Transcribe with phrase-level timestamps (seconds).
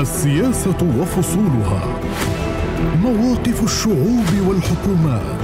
[0.00, 1.82] السياسة وفصولها.
[3.02, 5.36] مواقف الشعوب والحكومات.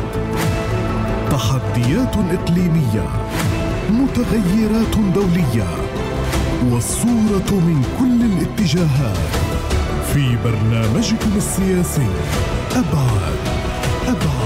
[1.31, 3.09] تحديات إقليمية.
[3.91, 5.69] متغيرات دولية.
[6.71, 9.17] والصورة من كل الاتجاهات.
[10.15, 12.07] في برنامجكم السياسي.
[12.73, 13.39] أبعاد.
[14.09, 14.42] أبعاد.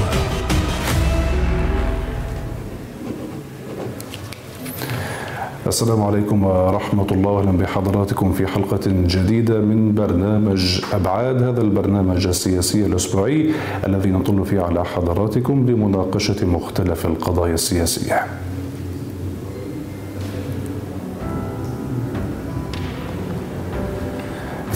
[5.66, 7.40] السلام عليكم ورحمة الله.
[7.40, 11.42] أهلا بحضراتكم في حلقة جديدة من برنامج أبعاد.
[11.42, 13.50] هذا البرنامج السياسي الأسبوعي
[13.86, 18.26] الذي نطل فيه على حضراتكم لمناقشة مختلف القضايا السياسية.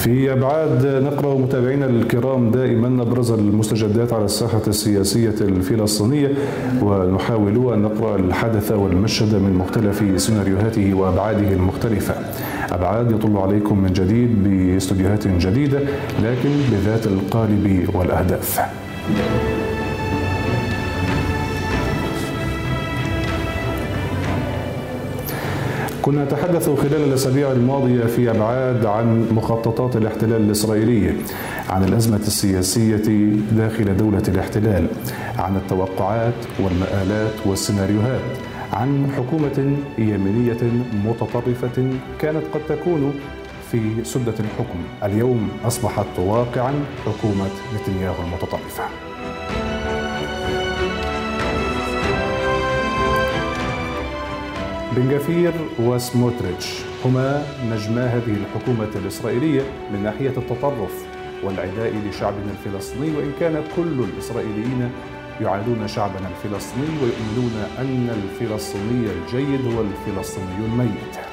[0.00, 6.34] في أبعاد نقرأ متابعينا الكرام دائما أبرز المستجدات على الساحة السياسية الفلسطينية
[6.82, 12.14] ونحاول أن نقرأ الحدث والمشهد من مختلف سيناريوهاته وأبعاده المختلفة.
[12.70, 15.80] أبعاد يطل عليكم من جديد باستديوهات جديدة
[16.22, 18.60] لكن بذات القالب والأهداف.
[26.02, 31.14] كنا نتحدث خلال الأسابيع الماضية في أبعاد عن مخططات الاحتلال الإسرائيلي
[31.68, 34.86] عن الأزمة السياسية داخل دولة الاحتلال
[35.38, 38.20] عن التوقعات والمآلات والسيناريوهات
[38.72, 40.58] عن حكومة يمينية
[41.04, 43.14] متطرفة كانت قد تكون
[43.70, 44.78] في سدة الحكم.
[45.02, 46.74] اليوم أصبحت واقعا
[47.06, 48.84] حكومة نتنياهو المتطرفة.
[54.96, 61.04] بن غفير وسموتريتش هما نجما هذه الحكومة الإسرائيلية من ناحية التطرف
[61.44, 64.90] والعداء لشعبنا الفلسطيني وإن كان كل الإسرائيليين
[65.40, 71.29] يعادون شعبنا الفلسطيني ويؤمنون أن الفلسطيني الجيد هو الفلسطيني الميت.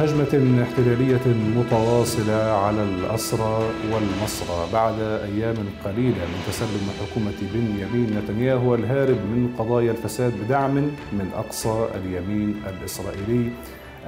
[0.00, 9.16] هجمة احتلالية متواصلة على الأسرى والمصرى بعد أيام قليلة من تسلم حكومة بنيامين نتنياهو الهارب
[9.16, 10.74] من قضايا الفساد بدعم
[11.12, 13.50] من أقصى اليمين الإسرائيلي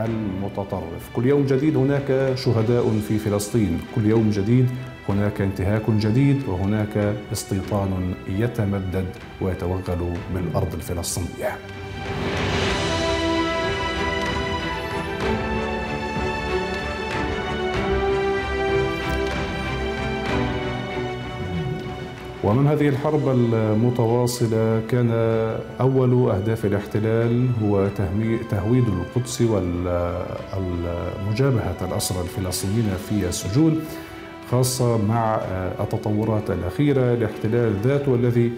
[0.00, 1.10] المتطرف.
[1.16, 3.80] كل يوم جديد هناك شهداء في فلسطين.
[3.94, 4.68] كل يوم جديد
[5.08, 9.06] هناك انتهاك جديد وهناك استيطان يتمدد
[9.40, 11.56] ويتوغل بالأرض الفلسطينية
[22.44, 25.10] ومن هذه الحرب المتواصلة كان
[25.80, 27.88] أول أهداف الاحتلال هو
[28.50, 30.16] تهويد القدس والمجابهة
[31.82, 33.80] الأسرى الفلسطينيين في السجون
[34.50, 35.40] خاصة مع
[35.80, 37.14] التطورات الأخيرة.
[37.14, 38.52] الاحتلال ذاته الذي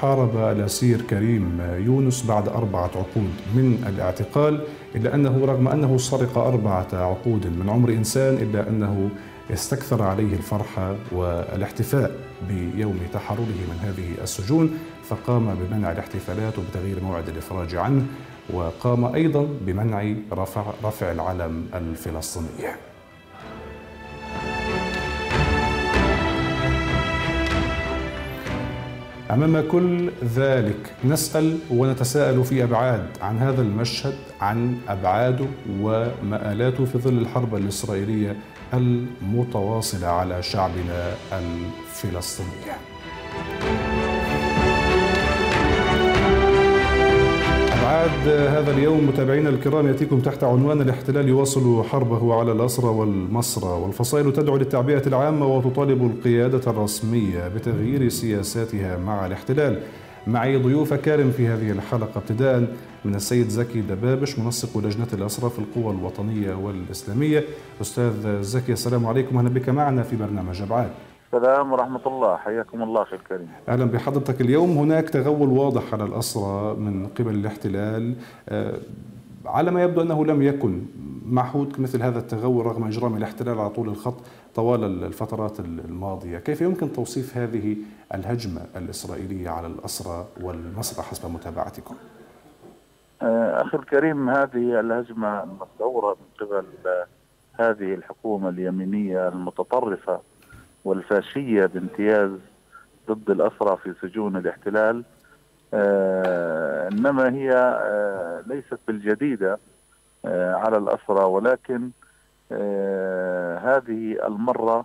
[0.00, 4.60] حارب الأسير كريم يونس بعد أربعة عقود من الاعتقال
[4.96, 9.08] إلا أنه رغم أنه سرق أربعة عقود من عمر إنسان إلا أنه
[9.52, 12.29] استكثر عليه الفرح والإحتفاء.
[12.48, 13.38] بيوم تحرره
[13.70, 18.06] من هذه السجون فقام بمنع الاحتفالات وبتغيير موعد الإفراج عنه
[18.52, 22.46] وقام أيضا بمنع رفع رفع العلم الفلسطيني.
[29.30, 35.46] أمام كل ذلك نسأل ونتساءل في أبعاد عن هذا المشهد عن أبعاده
[35.80, 38.36] ومآلاته في ظل الحرب الإسرائيلية
[38.74, 42.48] المتواصله على شعبنا الفلسطيني.
[47.80, 54.32] أبعاد هذا اليوم متابعينا الكرام يأتيكم تحت عنوان الاحتلال يواصل حربه على الأسرى والمصرى والفصائل
[54.32, 59.80] تدعو للتعبئة العامة وتطالب القيادة الرسمية بتغيير سياساتها مع الاحتلال
[60.26, 62.66] معي ضيوف كارم في هذه الحلقة ابتداء
[63.04, 67.44] من السيد زكي دبابش منسق لجنة الأسرى في القوى الوطنية والإسلامية.
[67.80, 69.36] أستاذ زكي السلام عليكم.
[69.36, 70.90] أهلا بك معنا في برنامج أبعاد.
[71.34, 72.36] السلام ورحمة الله.
[72.36, 74.70] حياكم الله أخي الكريم أهلا بحضرتك اليوم.
[74.70, 78.14] هناك تغول واضح على الأسرى من قبل الاحتلال.
[79.46, 80.82] على ما يبدو أنه لم يكن
[81.26, 84.16] معهود مثل هذا التغول رغم إجرام الاحتلال على طول الخط
[84.54, 86.38] طوال الفترات الماضية.
[86.38, 87.76] كيف يمكن توصيف هذه
[88.14, 91.94] الهجمة الإسرائيلية على الأسرى والمسرى حسب متابعتكم؟
[93.22, 96.64] أخي الكريم هذه الهجمة المستورة من قبل
[97.60, 100.20] هذه الحكومة اليمينية المتطرفة
[100.84, 102.30] والفاشية بامتياز
[103.08, 105.04] ضد الأسرى في سجون الاحتلال.
[105.74, 109.58] آه إنما هي آه ليست بالجديدة
[110.24, 111.90] آه على الأسرى ولكن
[113.62, 114.84] هذه المرة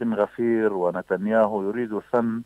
[0.00, 2.42] بن غفير ونتنياهو يريد سن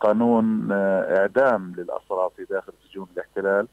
[0.00, 3.68] قانون إعدام للأسرى في داخل سجون الاحتلال.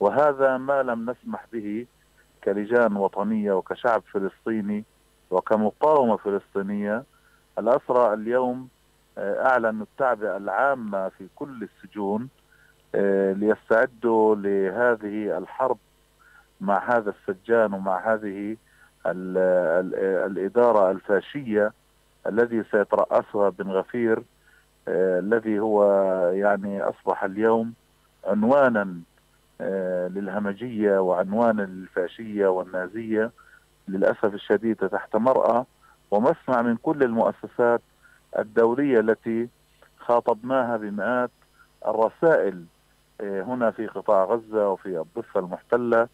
[0.00, 1.86] وهذا ما لم نسمح به
[2.44, 4.84] كلجان وطنية وكشعب فلسطيني
[5.30, 7.04] وكمقاومة فلسطينية.
[7.58, 8.68] الأسرى اليوم
[9.18, 12.28] آه، أعلنوا التعبئة العامة في كل السجون
[12.94, 15.78] آه، ليستعدوا لهذه الحرب
[16.60, 18.56] مع هذا السجان ومع هذه
[19.06, 19.38] ال
[19.80, 19.94] ال
[20.30, 21.72] الإدارة الفاشية
[22.26, 24.18] الذي سيترأسها بن غفير.
[24.18, 24.22] آه،
[25.18, 25.84] الذي هو
[26.34, 27.74] يعني أصبح اليوم
[28.26, 28.96] عنوانا
[30.08, 33.30] للهمجية وعنوانا للفاشية والنازية
[33.88, 35.66] للأسف الشديد تحت مرأة
[36.10, 37.80] ومسمع من كل المؤسسات
[38.38, 39.48] الدولية التي
[39.98, 41.30] خاطبناها بمئات
[41.86, 42.64] الرسائل
[43.20, 46.08] آه، هنا في قطاع غزة وفي الضفة المحتلة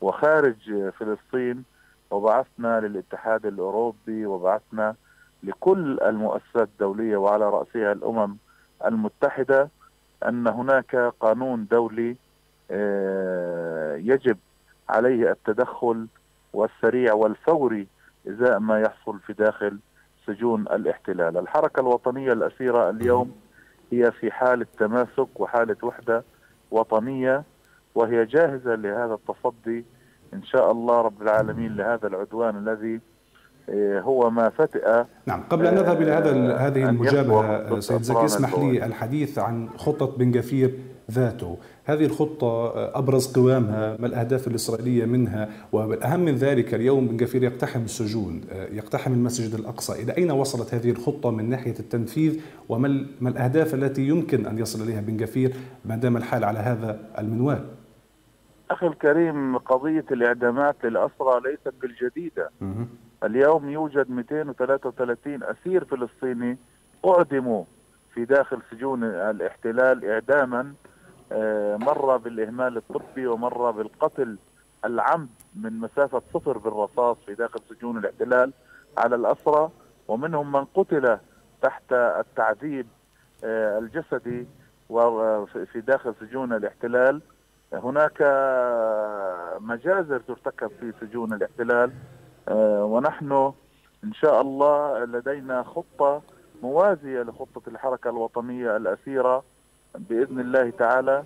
[0.00, 1.64] وخارج فلسطين
[2.10, 4.94] وبعثنا للاتحاد الأوروبي وبعثنا
[5.42, 8.36] لكل المؤسسات الدولية وعلى رأسها الأمم
[8.86, 9.68] المتحدة
[10.28, 12.16] أن هناك قانون دولي
[12.70, 14.36] آه، يجب
[14.88, 16.06] عليه التدخل
[16.52, 17.86] والسريع والفوري
[18.28, 19.78] إزاء ما يحصل في داخل
[20.26, 21.36] سجون الاحتلال.
[21.38, 23.32] الحركة الوطنية الأسيرة اليوم
[23.92, 26.24] هي في حالة تماسك وحالة وحدة
[26.70, 27.42] وطنية
[27.94, 29.84] وهي جاهزة لهذا التصدي
[30.34, 33.00] إن شاء الله رب العالمين لهذا العدوان الذي
[34.02, 38.86] هو ما فتئ نعم قبل أن نذهب إلى هذا هذه المجابهة سيد زكي اسمح لي
[38.86, 40.74] الحديث عن خطة بن غفير
[41.10, 41.58] ذاته.
[41.84, 47.42] هذه الخطة آه، أبرز قوامها ما الأهداف الإسرائيلية منها؟ والأهم من ذلك اليوم بن غفير
[47.42, 50.02] يقتحم السجون آه، يقتحم المسجد الأقصى.
[50.02, 52.86] إلى أين وصلت هذه الخطة من ناحية التنفيذ؟ وما
[53.22, 55.52] الأهداف التي يمكن أن يصل إليها بن غفير
[55.84, 57.64] ما دام الحال على هذا المنوال؟
[58.70, 62.50] أخي الكريم قضية الإعدامات للأسرى ليست بالجديدة.
[63.24, 66.58] اليوم يوجد 233 أسير فلسطيني
[67.06, 67.64] أعدموا
[68.14, 70.74] في داخل سجون الاحتلال إعداما
[71.32, 74.38] آه، مرة بالإهمال الطبي ومرة بالقتل
[74.84, 78.52] العمد من مسافة صفر بالرصاص في داخل سجون الاحتلال
[78.98, 79.70] على الأسرى
[80.08, 81.18] ومنهم من قتل
[81.62, 82.86] تحت التعذيب
[83.44, 84.46] آه، الجسدي
[84.90, 87.20] وفي داخل سجون الاحتلال.
[87.72, 88.22] هناك
[89.60, 91.92] مجازر ترتكب في سجون الاحتلال.
[92.54, 93.52] ونحن
[94.04, 96.22] إن شاء الله لدينا خطة
[96.62, 99.42] موازية لخطة الحركة الوطنية الاسيره
[99.98, 101.24] بإذن الله تعالى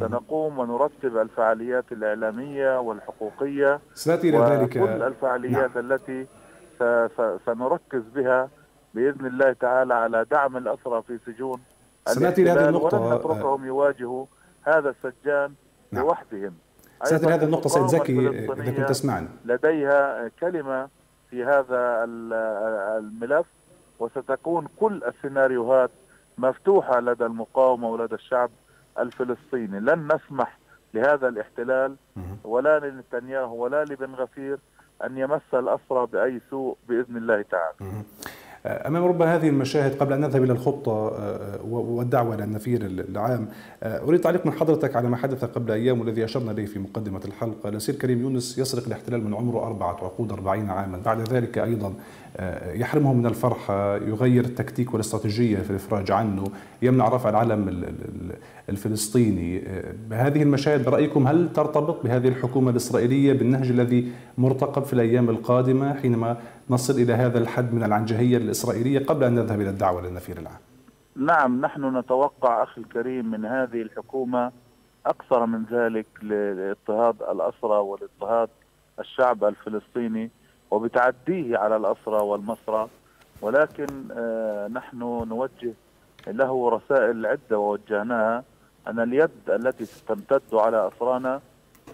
[0.00, 4.72] سنقوم ونرتب الفعاليات الإعلامية والحقوقية سنأتي إلى ذلك.
[4.72, 5.92] كل الفعاليات نعم.
[5.92, 6.26] التي
[7.46, 8.48] سنركز بها
[8.94, 11.60] بإذن الله تعالى على دعم الأسرى في سجون
[12.06, 13.00] سنأتي إلى هذه النقطة.
[13.00, 14.26] ولن نتركهم يواجهوا
[14.62, 15.54] هذا السجان
[15.92, 16.04] نعم.
[16.04, 16.54] لوحدهم.
[17.04, 19.28] سناتي هذه النقطة سيد زكي إذا كنت تسمعني.
[19.44, 20.88] لديها كلمة
[21.30, 22.04] في هذا
[22.98, 23.46] الملف
[23.98, 25.90] وستكون كل السيناريوهات
[26.38, 28.50] مفتوحة لدى المقاومة ولدى الشعب
[28.98, 29.80] الفلسطيني.
[29.80, 30.58] لن نسمح
[30.94, 31.96] لهذا الاحتلال
[32.44, 34.58] ولا لنتنياهو ولا لبن غفير
[35.04, 38.02] أن يمس الأسرى بأي سوء بإذن الله تعالى.
[38.66, 43.48] امام ربما هذه المشاهد قبل أن نذهب إلى الخطة آه، والدعوة إلى النفير العام
[43.82, 47.20] آه، أريد تعليق من حضرتك على ما حدث قبل أيام والذي أشرنا إليه في مقدمة
[47.24, 47.68] الحلقة.
[47.68, 50.98] الاسير كريم يونس يسرق الاحتلال من عمره أربعة عقود 40 عاما.
[51.04, 51.92] بعد ذلك أيضا آه،
[52.74, 56.44] يحرمهم من الفرحة يغير التكتيك والاستراتيجية في الإفراج عنه
[56.82, 57.84] يمنع رفع العلم
[58.68, 59.62] الفلسطيني.
[60.10, 66.36] بهذه المشاهد برأيكم هل ترتبط بهذه الحكومة الإسرائيلية بالنهج الذي مرتقب في الأيام القادمة حينما
[66.70, 70.58] نصل إلى هذا الحد من العنجهية الإسرائيلية قبل أن نذهب إلى الدعوة للنفير العام؟
[71.16, 74.52] نعم نحن نتوقع أخي الكريم من هذه الحكومة
[75.06, 78.48] أكثر من ذلك لاضطهاد الأسرى والاضطهاد
[79.00, 80.30] الشعب الفلسطيني.
[80.70, 82.88] وبتعديه على الأسرى والمسرى
[83.42, 85.72] ولكن آه، نحن نوجه
[86.26, 88.44] له رسائل عدة ووجهناها.
[88.88, 91.40] أن اليد التي تمتد على أسرانا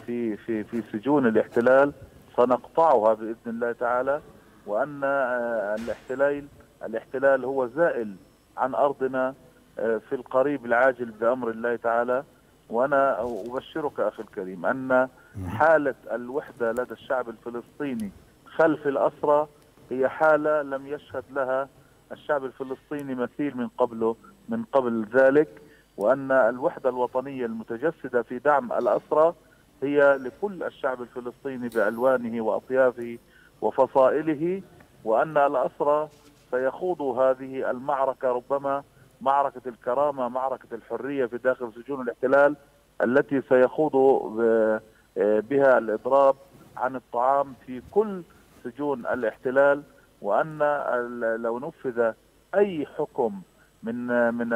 [0.07, 1.93] في في في سجون الاحتلال
[2.37, 4.21] سنقطعها بإذن الله تعالى
[4.67, 6.45] وأن آه، الاحتلال
[6.85, 8.17] الاحتلال هو زائل
[8.57, 9.35] عن أرضنا
[9.79, 12.25] آه، في القريب العاجل بأمر الله تعالى.
[12.71, 15.09] وأنا أبشرك أخي الكريم أن
[15.49, 18.11] حالة الوحدة لدى الشعب الفلسطيني
[18.57, 19.49] خلف الأسرى
[19.91, 21.69] هي حالة لم يشهد لها
[22.13, 24.17] الشعب الفلسطيني مثيل من قبله
[24.49, 25.49] من قبل ذلك
[25.97, 29.35] وأن الوحدة الوطنية المتجسدة في دعم الأسرى
[29.83, 33.19] هي لكل الشعب الفلسطيني بألوانه وأطيافه
[33.63, 34.63] وفصائله
[35.05, 36.09] وأن الأسرى
[36.51, 38.83] سيخوضوا هذه المعركة ربما
[39.21, 42.57] معركة الكرامة معركة الحرية في داخل سجون الاحتلال
[43.03, 44.19] التي سيخوضوا
[45.17, 46.37] بها الإضراب
[46.77, 48.23] عن الطعام في كل
[48.65, 49.83] سجون الاحتلال
[50.23, 50.59] وأن
[51.43, 52.13] لو نفذ
[52.55, 53.41] أي حكم
[53.83, 54.49] من من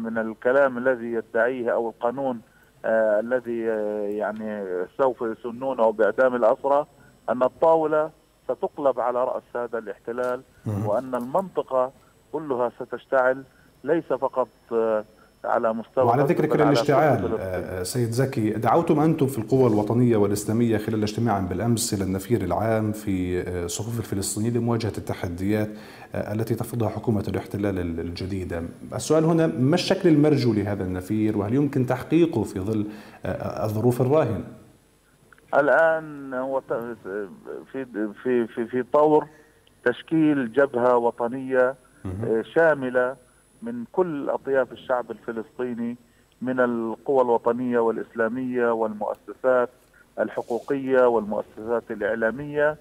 [0.00, 2.40] من الكلام الذي يدعيه أو القانون
[2.84, 4.64] آه الذي آه يعني
[4.98, 6.86] سوف يسنونه بإعدام الأسرى
[7.30, 8.10] أن الطاولة
[8.44, 10.42] ستقلب على رأس هذا الاحتلال
[10.86, 11.92] وأن المنطقة
[12.32, 13.44] كلها ستشتعل
[13.84, 15.04] ليس فقط آه
[15.44, 21.02] على مستوى وعلى ذكرك للاشتعال آه، سيد زكي دعوتم أنتم في القوى الوطنية والإسلامية خلال
[21.02, 25.68] اجتماع بالأمس إلى النفير العام في آه، صفوف الفلسطينيين لمواجهة التحديات
[26.14, 28.62] آه، التي تفرضها حكومة الاحتلال الجديده.
[28.94, 32.86] السؤال هنا ما الشكل المرجو لهذا النفير وهل يمكن تحقيقه في ظل
[33.64, 34.44] الظروف الراهنة؟
[35.54, 36.60] الآن هو
[37.72, 37.86] في
[38.22, 39.26] في في في طور
[39.84, 41.74] تشكيل جبهة وطنية
[42.54, 43.16] شاملة
[43.64, 45.96] من كل أطياف الشعب الفلسطيني
[46.42, 49.70] من القوى الوطنية والإسلامية والمؤسسات
[50.18, 52.76] الحقوقية والمؤسسات الإعلامية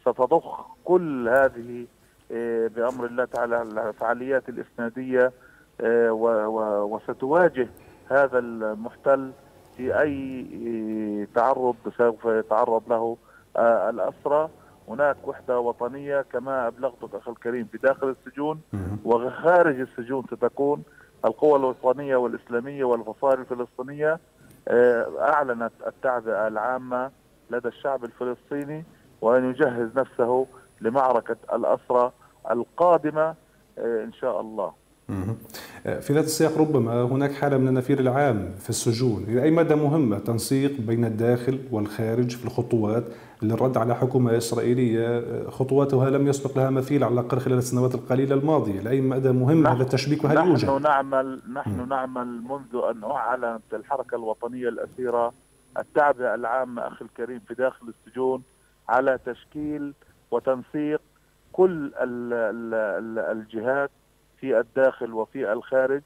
[0.00, 1.86] ستضخ كل هذه
[2.32, 5.32] آه، بأمر الله تعالى الفعاليات الإسنادية
[5.80, 6.12] آه،
[6.90, 7.68] وستواجه
[8.10, 9.30] هذا المحتل
[9.76, 13.16] في أي آه، تعرض سوف يتعرض له
[13.90, 14.50] الأسرى.
[14.88, 18.60] هناك وحدة وطنية كما أبلغتك أخي الكريم في داخل السجون
[19.04, 20.82] وخارج السجون ستكون
[21.24, 24.18] القوى الوطنية والإسلامية والفصائل الفلسطينية.
[24.68, 27.10] آه، أعلنت التعبئة العامة
[27.50, 28.84] لدى الشعب الفلسطيني
[29.20, 30.46] وأن يجهز نفسه
[30.80, 32.12] لمعركة الأسرى
[32.50, 33.34] القادمة
[33.78, 34.72] آه، إن شاء الله.
[35.84, 40.18] في ذات السياق ربما هناك حالة من النفير العام في السجون إلى أي مدى مهمة
[40.18, 43.04] تنسيق بين الداخل والخارج في الخطوات
[43.42, 48.80] للرد على حكومة إسرائيلية خطواتها لم يسبق لها مثيل على الأقل خلال السنوات القليلة الماضية
[48.80, 51.88] لأي مدى مهم هذا التشبيك وهل نحن يوجد؟ نحن نعمل نحن م.
[51.88, 55.32] نعمل منذ أن أعلنت الحركة الوطنية الأسيرة
[55.78, 58.42] التعبئة العامة أخي الكريم في داخل السجون
[58.88, 59.92] على تشكيل
[60.30, 61.00] وتنسيق
[61.52, 61.92] كل
[63.32, 63.90] الجهات
[64.40, 66.02] في الداخل وفي الخارج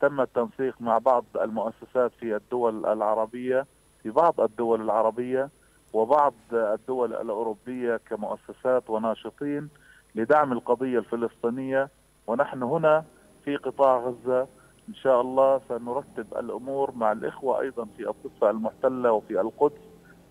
[0.00, 3.66] تم التنسيق مع بعض المؤسسات في الدول العربية
[4.02, 5.48] في بعض الدول العربية
[5.92, 9.68] وبعض الدول الأوروبية كمؤسسات وناشطين
[10.14, 11.88] لدعم القضية الفلسطينية.
[12.26, 13.04] ونحن هنا
[13.44, 14.46] في قطاع غزة
[14.88, 19.80] إن شاء الله سنرتب الأمور مع الإخوة أيضا في الضفة المحتلة وفي القدس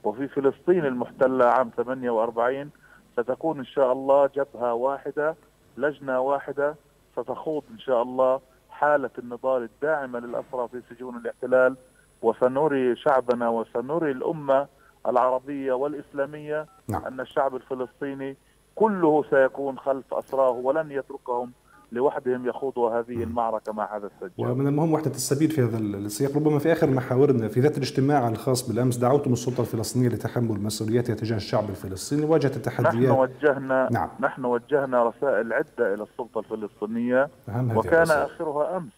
[0.03, 2.69] وفي فلسطين المحتلة عام 48
[3.13, 5.35] ستكون إن شاء الله جبهة واحدة
[5.77, 6.75] لجنة واحدة
[7.15, 11.75] ستخوض إن شاء الله حالة النضال الداعمة للأسرى في سجون الاحتلال
[12.21, 14.67] وسنري شعبنا وسنري الأمة
[15.07, 17.05] العربية والإسلامية نعم.
[17.05, 18.37] أن الشعب الفلسطيني
[18.75, 21.51] كله سيكون خلف أسراه ولن يتركهم
[21.91, 26.35] لوحدهم يخوضوا هذه المعركة مع هذا السجان ومن المهم وحدة السبيل في هذا السياق.
[26.35, 31.37] ربما في آخر محاورنا في ذات الاجتماع الخاص بالأمس دعوتم السلطة الفلسطينية لتحمل مسؤولياتها تجاه
[31.37, 32.25] الشعب الفلسطيني.
[32.25, 32.95] واجهت التحديات.
[32.95, 34.09] نحن وجهنا نعم.
[34.19, 38.93] نحن وجهنا رسائل عدة إلى السلطة الفلسطينية وكان آخرها أمس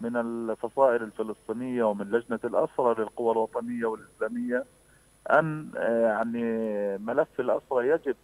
[0.00, 4.64] من الفصائل الفلسطينية ومن لجنة الأسرى للقوى الوطنية والإسلامية
[5.30, 6.42] أن آه، يعني
[6.98, 8.16] ملف الأسرى يجب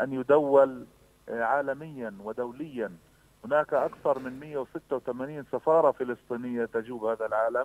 [0.00, 0.84] أن يدول
[1.28, 2.90] آه، عالميا ودوليا
[3.44, 7.64] هناك أكثر من 186 سفارة فلسطينية تجوب هذا العالم.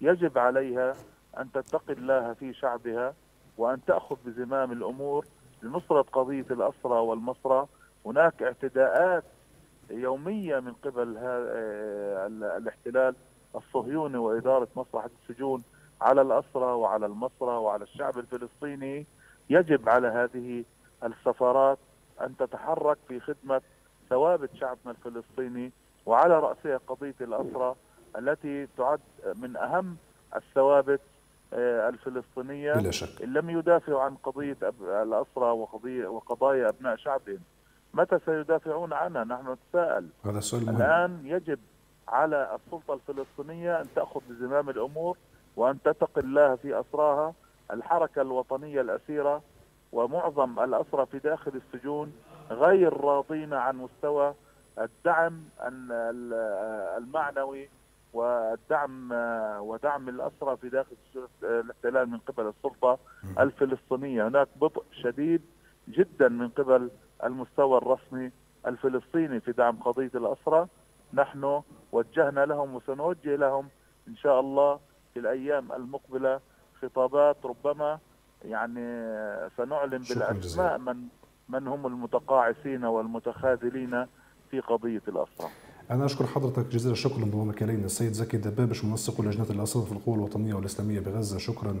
[0.00, 0.94] يجب عليها
[1.38, 3.14] أن تتقي الله في شعبها
[3.58, 5.26] وأن تأخذ بزمام الأمور
[5.62, 7.66] لنصرة قضية الأسرى والمصرى.
[8.06, 9.24] هناك اعتداءات
[9.90, 13.14] يومية من قبل آه، الاحتلال
[13.56, 15.62] الصهيوني وإدارة مصلحة السجون
[16.00, 19.06] على الأسرى وعلى المصرى وعلى الشعب الفلسطيني.
[19.50, 20.64] يجب على هذه
[21.04, 21.78] السفارات
[22.20, 23.60] أن تتحرك في خدمة
[24.10, 25.72] ثوابت شعبنا الفلسطيني
[26.06, 27.74] وعلى رأسها قضية الأسرى
[28.18, 29.00] التي تعد
[29.34, 29.96] من أهم
[30.36, 31.00] الثوابت
[31.54, 33.22] آه، الفلسطينية بلا شك.
[33.22, 37.38] إن لم يدافعوا عن قضية الأسرى وقضية وقضايا أبناء شعبهم
[37.94, 40.76] متى سيدافعون عنها نحن نتساءل هذا السؤال مهم.
[40.76, 41.58] الآن يجب
[42.08, 45.16] على السلطة الفلسطينية أن تأخذ بزمام الأمور
[45.56, 47.34] وأن تتقي الله في أسراها
[47.70, 49.42] الحركة الوطنية الأسيرة
[49.92, 52.12] ومعظم الأسرى في داخل السجون
[52.50, 54.34] غير راضين عن مستوى
[54.78, 55.44] الدعم
[56.98, 57.68] المعنوي
[58.12, 59.08] والدعم
[59.60, 60.96] ودعم الأسرى في داخل
[61.42, 62.98] الاحتلال من قبل السلطة
[63.38, 64.28] الفلسطينية.
[64.28, 65.42] هناك بطء شديد
[65.88, 66.90] جدا من قبل
[67.24, 68.30] المستوى الرسمي
[68.66, 70.66] الفلسطيني في دعم قضية الأسرى
[71.14, 73.68] نحن وجهنا لهم وسنوجه لهم
[74.08, 74.80] إن شاء الله
[75.14, 76.40] في الأيام المقبلة
[76.82, 77.98] خطابات ربما
[78.44, 78.80] يعني
[79.56, 81.08] سنعلن بالأسماء من
[81.52, 84.06] من هم المتقاعسين والمتخاذلين
[84.50, 85.48] في قضية الأسرى
[85.90, 87.86] أنا أشكر حضرتك جزيل الشكر لانضمامك إلينا.
[87.86, 91.38] السيد زكي دبابش منسق لجنة الأسرى في القوى الوطنية والإسلامية بغزة.
[91.38, 91.76] شكرا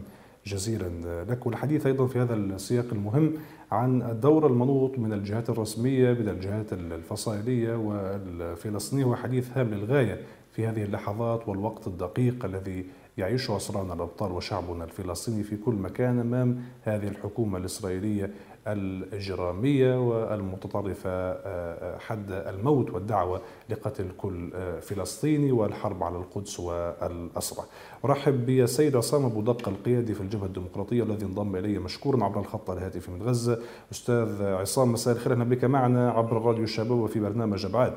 [0.46, 1.46] جزيلا لك.
[1.46, 3.32] والحديث أيضا في هذا السياق المهم
[3.72, 9.04] عن الدور المنوط من الجهات الرسمية من الجهات الفصائلية والفلسطينية.
[9.04, 10.20] وحديث هام للغاية
[10.52, 12.86] في هذه اللحظات والوقت الدقيق الذي
[13.18, 18.30] يعيش أسرانا الأبطال وشعبنا الفلسطيني في كل مكان أمام هذه الحكومة الإسرائيلية.
[18.66, 23.40] الإجرامية والمتطرفة آه، حد الموت والدعوة
[23.70, 27.66] لقتل كل آه، فلسطيني والحرب على القدس والأسرى
[28.04, 32.70] أرحب بالسيد عصام أبو دق القيادي في الجبهة الديمقراطية الذي انضم إلي مشكورا عبر الخط
[32.70, 33.58] الهاتفي من غزة.
[33.92, 35.32] أستاذ عصام مساء الخير.
[35.32, 37.92] أهلا بك معنا عبر الراديو الشباب وفي برنامج أبعاد.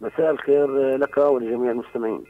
[0.00, 2.24] مساء الخير لك ولجميع المستمعين.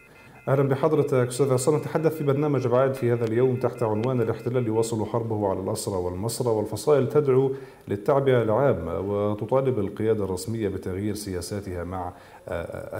[0.48, 1.28] أهلا بحضرتك.
[1.28, 5.60] أستاذ عصام نتحدث في برنامج بعاد في هذا اليوم تحت عنوان الاحتلال يواصل حربه على
[5.60, 7.52] الأسرى والمسرى والفصائل تدعو
[7.88, 12.12] للتعبئة العامة وتطالب القيادة الرسمية بتغيير سياساتها مع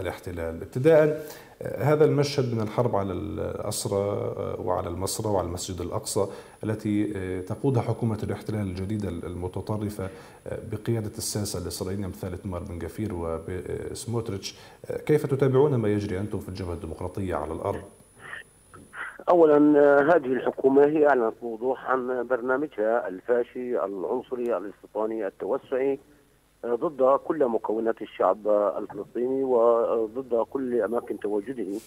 [0.01, 0.63] الاحتلال.
[0.63, 1.27] ابتداء
[1.63, 6.27] هذا المشهد من الحرب على الأسرى وعلى المسرى وعلى المسجد الأقصى
[6.65, 7.05] التي
[7.41, 10.11] تقودها حكومة الاحتلال الجديدة المتطرفة
[10.73, 14.55] بقيادة الساسة الإسرائيلية أمثال إتمار بن جفير وسموتريتش
[15.07, 17.83] كيف تتابعون ما يجري أنتم في الجبهة الديمقراطية على الأرض؟
[19.29, 19.57] اولا
[20.17, 25.99] هذه الحكومة هي أعلنت بوضوح عن برنامجها الفاشي العنصري الاستيطاني التوسعي
[26.67, 28.49] ضد كل مكونات الشعب
[28.79, 31.79] الفلسطيني وضد كل أماكن تواجده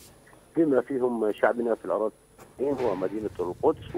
[0.57, 2.13] بما فيهم شعبنا في الاراضي
[2.61, 3.95] ومدينة القدس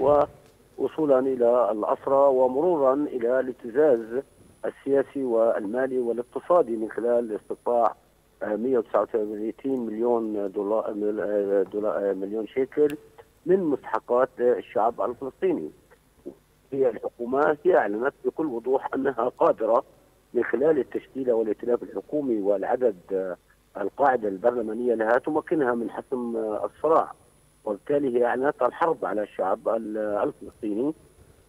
[0.78, 4.22] ووصولا إلى الأسرى ومرورا إلى الابتزاز
[4.64, 7.94] السياسي والمالي والاقتصادي من خلال استقطاع
[8.42, 10.92] 139 مليون دولار,
[11.72, 12.96] دولار مليون شيكل
[13.46, 15.70] من مستحقات الشعب الفلسطيني.
[16.72, 19.84] هي الحكومة هي أعلنت بكل وضوح أنها قادرة
[20.34, 23.36] من خلال التشكيلة والائتلاف الحكومي والعدد
[23.80, 27.12] القاعدة البرلمانية لها تمكنها من حسم الصراع.
[27.64, 30.94] وبالتالي هي أعلنت الحرب على الشعب الفلسطيني.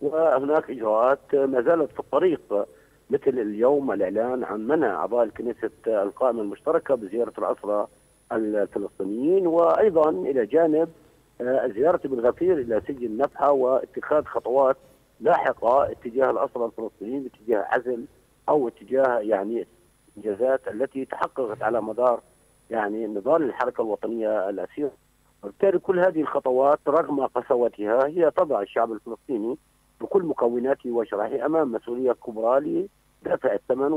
[0.01, 2.67] وهناك إجراءات ما زالت في الطريق
[3.09, 7.87] مثل اليوم الإعلان عن منع أعضاء الكنيسة القائمة المشتركة بزيارة الاسرى
[8.31, 9.47] الفلسطينيين.
[9.47, 10.89] وأيضا إلى جانب
[11.75, 14.77] زيارة ابن غفير إلى سجن نفحه واتخاذ خطوات
[15.21, 18.05] لاحقة اتجاه الاسرى الفلسطينيين باتجاه عزل
[18.49, 19.67] أو اتجاه يعني
[20.17, 22.21] الانجازات التي تحققت على مدار
[22.69, 24.91] يعني نضال الحركة الوطنية الأسيرة.
[25.43, 29.57] وبالتالي كل هذه الخطوات رغم قسوتها هي تضع الشعب الفلسطيني
[30.01, 32.87] بكل مكوناته وشرائحه أمام مسؤولية كبرى
[33.25, 33.91] لدفع الثمن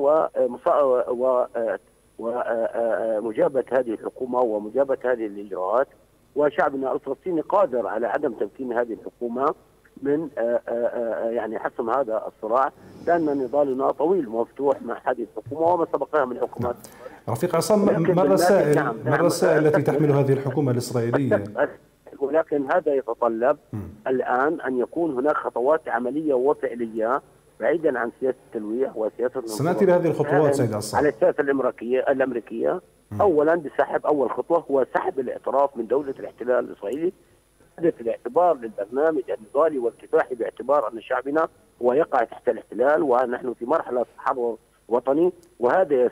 [2.18, 5.88] ومجابه هذه الحكومة ومجابة هذه الإجراءات.
[6.36, 9.54] وشعبنا الفلسطيني قادر على عدم تمكين هذه الحكومة
[10.02, 10.28] من
[11.30, 12.72] يعني حسم هذا الصراع.
[13.08, 16.76] لأن نضالنا طويل ومفتوح مع هذه الحكومة وما سبقها من حكومات
[17.28, 17.84] رفيق عصام
[18.16, 21.44] ما الرسائل نعم ما الرسائل التي تحمل هذه الحكومة الإسرائيلية؟
[22.18, 23.76] ولكن هذا يتطلب م.
[24.06, 27.22] الآن أن يكون هناك خطوات عملية وفعلية
[27.60, 32.80] بعيدا عن سياسة التلويح وسياسة سنأتي لهذه الخطوات سيد عصام على السياسة الامريكيه الأمريكية.
[33.20, 37.12] اولا بسحب أول خطوة هو سحب الاعتراف من دولة الاحتلال الإسرائيلي
[37.80, 41.48] في الاعتبار للبرنامج النضالي والكفاحي باعتبار أن شعبنا
[41.82, 44.56] هو يقع تحت الاحتلال ونحن في مرحلة تحرر
[44.88, 46.10] وطني وهذا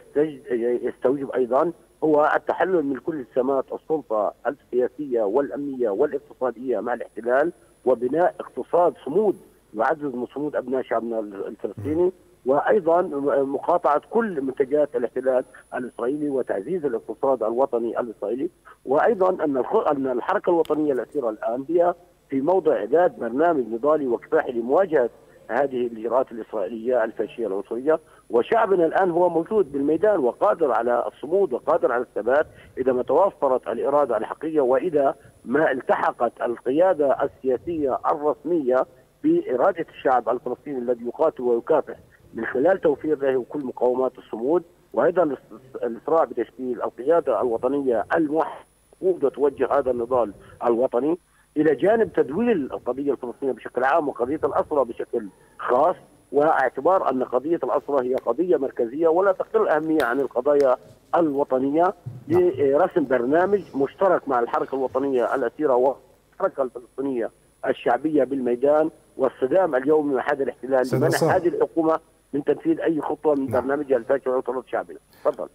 [0.82, 1.72] يستوجب أيضا
[2.04, 7.52] هو التحلل من كل سمات السلطة السياسية والأمنية والاقتصادية مع الاحتلال
[7.84, 9.36] وبناء اقتصاد صمود
[9.74, 12.12] يعزز من صمود أبناء شعبنا الفلسطيني.
[12.46, 13.02] وأيضا
[13.42, 18.50] مقاطعة كل منتجات الاحتلال الإسرائيلي وتعزيز الاقتصاد الوطني الإسرائيلي
[18.84, 21.94] وأيضا أن أن الحركة الوطنية الاسيره الآن هي
[22.30, 25.10] في موضع إعداد برنامج نضالي وكفاحي لمواجهة
[25.48, 28.00] هذه الاجراءات الإسرائيلية الفاشية العنصرية.
[28.30, 32.46] وشعبنا الآن هو موجود بالميدان وقادر على الصمود وقادر على الثبات
[32.78, 38.76] إذا ما توفرت الإرادة الحقيقية وإذا ما التحقت القيادة السياسية الرسمية
[39.24, 41.96] بإرادة الشعب الفلسطيني الذي يقاتل ويكافح.
[42.34, 44.62] من خلال توفير له كل مقومات الصمود
[44.92, 45.36] وأيضا
[45.82, 48.66] الإسراع بتشكيل القيادة الوطنية الموحدة
[49.00, 50.32] وتوجه هذا النضال
[50.64, 51.18] الوطني
[51.56, 55.96] إلى جانب تدويل القضية الفلسطينية بشكل عام وقضية الأسرى بشكل خاص
[56.32, 60.76] واعتبار أن قضية الأسرى هي قضية مركزية ولا تقل أهمية عن القضايا
[61.16, 61.94] الوطنية
[62.28, 67.30] لرسم برنامج مشترك مع الحركة الوطنية الأسيرة والحركة الفلسطينية
[67.66, 72.00] الشعبية بالميدان والصدام اليومي مع هذا الاحتلال لمنع هذه الحكومة
[72.36, 73.70] من تنفيذ أي خطوة من نعم.
[73.80, 75.48] الفاشل وعطلات شعبنا تفضل.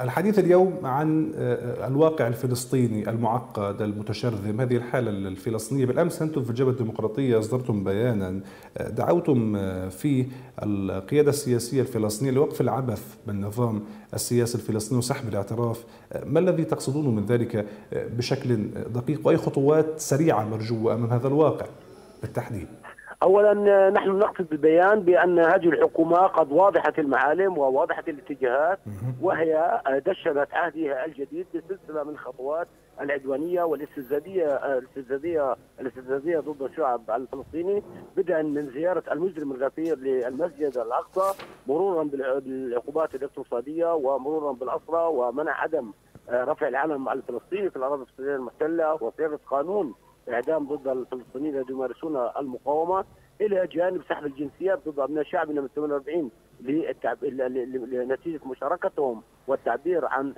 [0.00, 1.32] الحديث اليوم عن
[1.86, 4.60] الواقع الفلسطيني المعقد المتشرذم.
[4.60, 8.40] هذه الحالة الفلسطينية بالأمس أنتم في الجبهة الديمقراطية أصدرتم بيانا.
[8.80, 9.58] دعوتم
[9.88, 10.26] فيه
[10.62, 13.82] القيادة السياسية الفلسطينية لوقف العبث بالنظام
[14.14, 15.84] السياسي الفلسطيني وسحب الاعتراف.
[16.26, 21.66] ما الذي تقصدونه من ذلك بشكل دقيق؟ وأي خطوات سريعة مرجوة أمام هذا الواقع
[22.22, 22.66] بالتحديد؟
[23.24, 28.78] اولا نحن نقصد بالبيان بأن هذه الحكومة قد واضحه المعالم وواضحه الاتجاهات
[29.22, 32.68] وهي دشنت عهدها الجديد بسلسلة من الخطوات
[33.00, 37.82] العدوانية والاستفزازيه الاستفزازيه الاستفزازيه ضد الشعب الفلسطيني
[38.16, 45.92] بدءا من زيارة المجرم الغفير للمسجد الأقصى مرورا بالعقوبات الاقتصادية ومرورا بالأسرى ومنع عدم
[46.30, 49.94] رفع العلم الفلسطيني في الأراضي الفلسطينية المحتلة وصياغة قانون
[50.28, 53.04] اعدام ضد الفلسطينيين الذين يمارسون المقاومه
[53.40, 56.30] إلى جانب سحب الجنسيات ضد أبناء شعبنا من 48
[57.90, 60.34] لنتيجة مشاركتهم والتعبير عن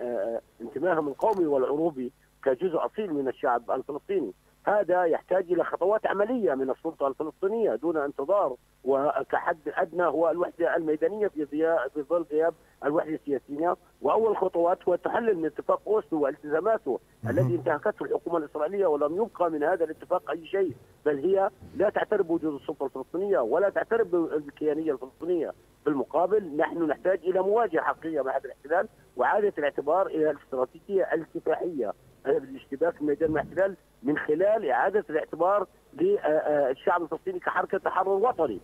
[0.61, 2.12] انتمائهم القومي والعروبي
[2.44, 4.33] كجزء أصيل من الشعب الفلسطيني.
[4.66, 11.29] هذا يحتاج إلى خطوات عملية من السلطة الفلسطينية دون انتظار وكحد أدنى هو الوحدة الميدانية
[11.29, 11.46] في
[11.94, 13.76] في ظل غياب الوحدة السياسية.
[14.02, 19.62] وأول خطوات هو التحلل من اتفاق أوسلو والتزاماته الذي انتهكته الحكومة الإسرائيلية ولم يبقى من
[19.62, 20.72] هذا الاتفاق أي شيء
[21.07, 25.52] بل هي لا تعترف بوجود السلطة الفلسطينية ولا تعترف بالكيانية الفلسطينية.
[25.87, 31.92] بالمقابل نحن نحتاج إلى مواجهة حقيقية مع هذا الاحتلال وإعادة الاعتبار إلى الاستراتيجية الكفاحيه
[32.33, 38.61] بالاشتباك في ميدان الاحتلال من خلال إعادة الاعتبار للشعب الفلسطيني كحركة تحرر وطني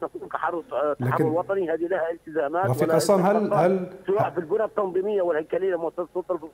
[0.00, 0.62] تكون كحرر
[1.00, 6.02] تحرر وطني هذه لها التزامات رفيق عصام هل هل سواء في البنى التنظيمية والهيكلية لمؤسسه
[6.02, 6.48] السلطة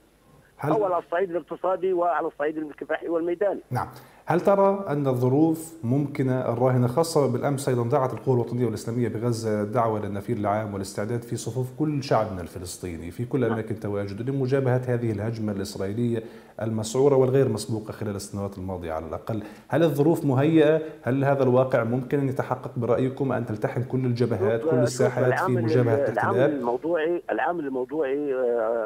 [0.58, 3.60] هل أو على الصعيد الاقتصادي وعلى الصعيد الكفاحي والميداني.
[3.70, 3.88] نعم،
[4.28, 10.00] هل ترى أن الظروف ممكنة؟ الراهنة خاصة بالأمس أيضا دعت القوى الوطنية والإسلامية بغزة دعوة
[10.00, 15.52] للنفير العام والاستعداد في صفوف كل شعبنا الفلسطيني في كل أماكن تواجده لمجابهة هذه الهجمة
[15.52, 16.22] الإسرائيلية
[16.62, 22.18] المسعورة والغير مسبوقة خلال السنوات الماضية على الأقل، هل الظروف مهيئة؟ هل هذا الواقع ممكن
[22.18, 27.66] أن يتحقق برأيكم؟ أن تلتحم كل الجبهات كل الساحات في مجابهة الاحتلال؟ العامل الموضوعي العامل
[27.66, 28.34] الموضوعي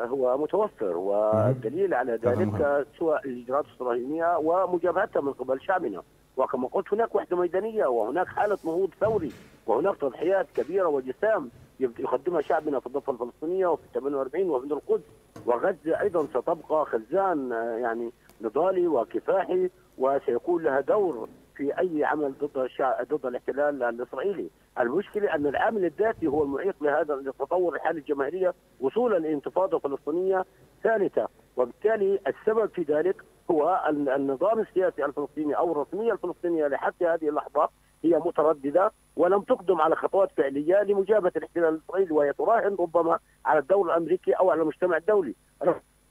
[0.09, 6.03] هو متوفر والدليل على ذلك سواء الإجراءات الصهيونيه ومجابهتها من قبل شعبنا.
[6.37, 9.33] وكما قلت هناك وحدة ميدانية وهناك حالة نهوض ثوري
[9.66, 15.05] وهناك تضحيات كبيرة وجسام يقدمها شعبنا في الضفة الفلسطينية وفي 48 وفي القدس.
[15.47, 17.51] وغزة أيضا ستبقى خزان
[17.83, 22.69] يعني نضالي وكفاحي وسيكون لها دور في أي عمل ضد.
[23.12, 29.79] ضد الاحتلال الإسرائيلي، المشكلة أن العامل الذاتي هو المعيق لهذا التطور الحاله الجماهيرية وصولا لانتفاضه
[29.79, 30.45] فلسطينيه
[30.83, 37.69] ثالثة، وبالتالي السبب في ذلك هو النظام السياسي الفلسطيني أو الرسميه الفلسطينيه لحتى هذه اللحظه
[38.05, 43.87] هي مترددة ولم تقدم على خطوات فعلية لمجابهه الاحتلال الإسرائيلي وهي تراهن ربما على الدور
[43.87, 45.35] الأمريكي أو على المجتمع الدولي.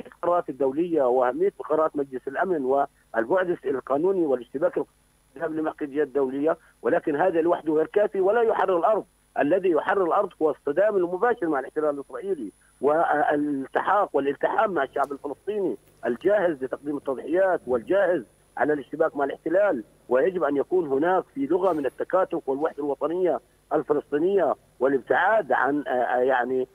[0.05, 4.85] القرارات الدولية واهميه قرارات مجلس الأمن والبعد القانوني والاشتباك
[5.35, 9.05] الذهاب لمحكمة الدولية ولكن هذا لوحده غير كافي ولا يحرر الأرض
[9.39, 16.63] الذي يحرر الأرض هو الصدام المباشر مع الاحتلال الإسرائيلي والالتحاق والالتحام مع الشعب الفلسطيني الجاهز
[16.63, 18.23] لتقديم التضحيات والجاهز
[18.57, 23.39] على الاشتباك مع الاحتلال ويجب أن يكون هناك في لغة من التكاتف والوحدة الوطنية
[23.73, 25.83] الفلسطينية والابتعاد عن
[26.19, 26.67] يعني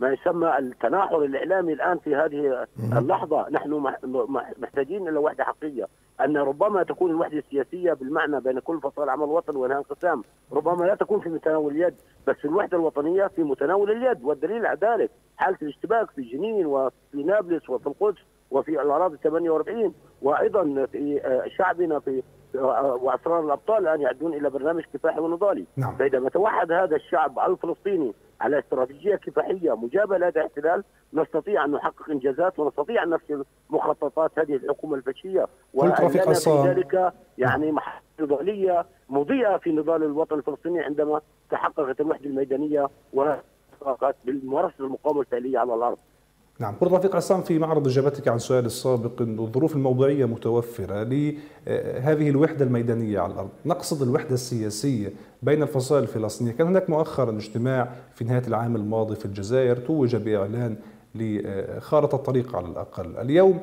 [0.00, 2.66] ما يسمى التناحر الإعلامي الآن في هذه
[2.98, 3.48] اللحظة.
[3.50, 3.92] نحن
[4.58, 5.86] محتاجين إلى وحدة حقيقية.
[6.26, 10.22] أن ربما تكون الوحدة السياسية بالمعنى بين كل فصائل عمل الوطن وانها انقسام.
[10.52, 11.94] ربما لا تكون في متناول اليد
[12.26, 17.70] بس الوحدة الوطنية في متناول اليد والدليل على ذلك حالة الاشتباك في جنين وفي نابلس
[17.70, 18.18] وفي القدس
[18.50, 21.20] وفي الأراضي 48 وأيضا في
[21.58, 22.22] شعبنا في
[22.54, 25.96] وأسرار الأبطال الآن يعدون إلى برنامج كفاحي ونضالي نعم.
[25.96, 32.58] فإذا توحد هذا الشعب الفلسطيني على استراتيجية كفاحية مجابة لهذا الاحتلال نستطيع أن نحقق إنجازات
[32.58, 36.18] ونستطيع أن نفذ مخططات هذه الحكومة الفاشية ولنا في
[36.68, 42.88] ذلك يعني محطه نضالية مضيئة في نضال الوطن الفلسطيني عندما تحققت الوحدة الميدانية
[44.24, 45.98] بممارسه المقاومة الفعلية على الأرض.
[46.58, 46.74] نعم.
[46.80, 52.64] كنت رفيق عصام في معرض إجابتك عن سؤال السابق أن الظروف الموضوعية متوفرة لهذه الوحدة
[52.64, 53.48] الميدانية على الأرض.
[53.66, 56.52] نقصد الوحدة السياسية بين الفصائل الفلسطينية.
[56.52, 60.76] كان هناك مؤخرا اجتماع في نهاية العام الماضي في الجزائر توج بإعلان
[61.14, 63.16] لخارطة الطريق على الأقل.
[63.16, 63.58] اليوم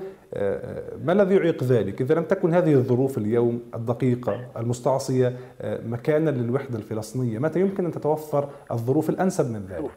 [1.04, 7.40] ما الذي يعيق ذلك؟ إذا لم تكن هذه الظروف اليوم الدقيقة المستعصية مكانا للوحدة الفلسطينية
[7.40, 9.92] متى يمكن أن تتوفر الظروف الأنسب من ذلك؟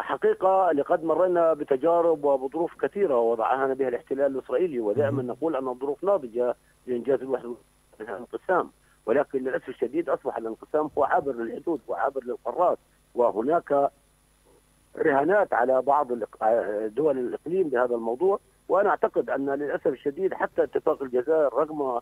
[0.00, 6.54] حقيقة لقد مرينا بتجارب وبظروف كثيرة وضعها بها الاحتلال الإسرائيلي ودائما نقول أن الظروف ناضجة
[6.86, 7.54] لإنجاز الوحدة
[8.00, 8.70] الانقسام.
[9.06, 12.78] ولكن للأسف الشديد أصبح الانقسام هو عابر للحدود وعابر للقارات
[13.14, 13.90] وهناك
[14.98, 16.08] رهانات على بعض
[16.86, 18.38] دول الإقليم بهذا الموضوع.
[18.68, 22.00] وأنا أعتقد أن للأسف الشديد حتى اتفاق الجزائر رغم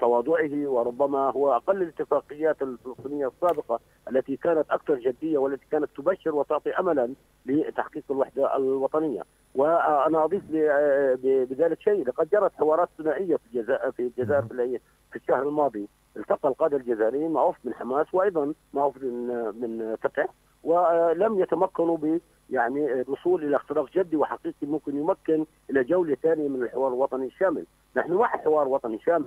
[0.00, 3.80] تواضعه وربما هو أقل الاتفاقيات الفلسطينية السابقة
[4.10, 7.14] التي كانت أكثر جدية والتي كانت تبشر وتعطي املا
[7.46, 9.22] لتحقيق الوحدة الوطنية.
[9.54, 10.42] وأنا أضيف
[11.50, 12.08] بذلك شيء.
[12.08, 14.42] لقد جرت حوارات ثنائية في الجزائر في الجزائر
[15.12, 15.88] في الشهر الماضي.
[16.16, 19.26] التقى القادة الجزائريين مع وفد من حماس وأيضا مع وفد من
[19.60, 20.26] من فتح
[20.62, 21.96] ولم يتمكنوا
[22.50, 27.64] يعني الوصول إلى اختراق جدي وحقيقي ممكن يمكن إلى جولة ثانية من الحوار الوطني الشامل،
[27.96, 29.26] نحن مع حوار وطني شامل.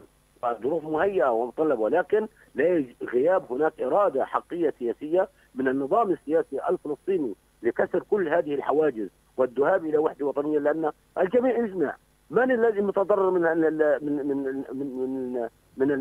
[0.63, 3.51] ظروف مهيئة ومطلبه ولكن لا غياب.
[3.51, 10.25] هناك إرادة حقيقية سياسية من النظام السياسي الفلسطيني لكسر كل هذه الحواجز والذهاب إلى وحدة
[10.25, 11.95] وطنية لأن الجميع يجمع.
[12.29, 15.91] من الذي متضرر من من من من من من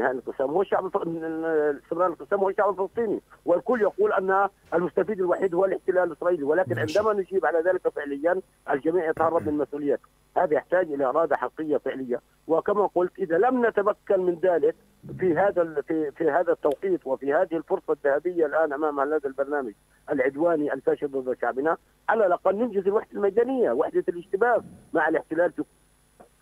[0.00, 5.64] هذا الانقسام هو الشعب استمرار الانقسام هو الشعب الفلسطيني والكل يقول أن المستفيد الوحيد هو
[5.64, 10.00] الاحتلال الإسرائيلي ولكن عندما نجيب على ذلك فعليا الجميع يتهرب من المسؤوليات
[10.36, 12.20] هذا يحتاج إلى إرادة حقيقية فعلية.
[12.46, 14.74] وكما قلت إذا لم نتمكن من ذلك
[15.18, 19.72] في هذا في في هذا التوقيت وفي هذه الفرصة الذهبية الآن أمام هذا البرنامج
[20.12, 21.76] العدواني الفاشل ضد شعبنا
[22.08, 25.64] على الأقل ننجز الوحدة الميدانية وحدة الاشتباك مع الاحتلال في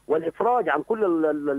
[0.08, 1.04] والإفراج عن كل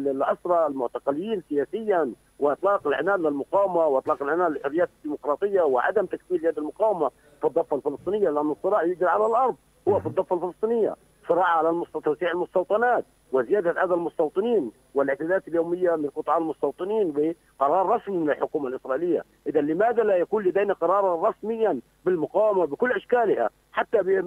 [0.07, 7.47] الاسرى المعتقلين سياسيا وإطلاق العنان للمقاومة وإطلاق العنان للحريات الديمقراطية وعدم تكفير يد المقاومة في
[7.47, 9.55] الضفة الفلسطينية لأن الصراع يجري على الأرض
[9.87, 10.95] هو في الضفة الفلسطينية
[11.27, 13.05] صراع على توسيع المستوطنات.
[13.33, 20.03] وزيادة اذى المستوطنين والاعتداءات اليومية من قطاع المستوطنين بقرار رسمي من الحكومة الإسرائيلية، إذا لماذا
[20.03, 24.19] لا يكون لدينا قرارا رسميا بالمقاومة بكل أشكالها حتى في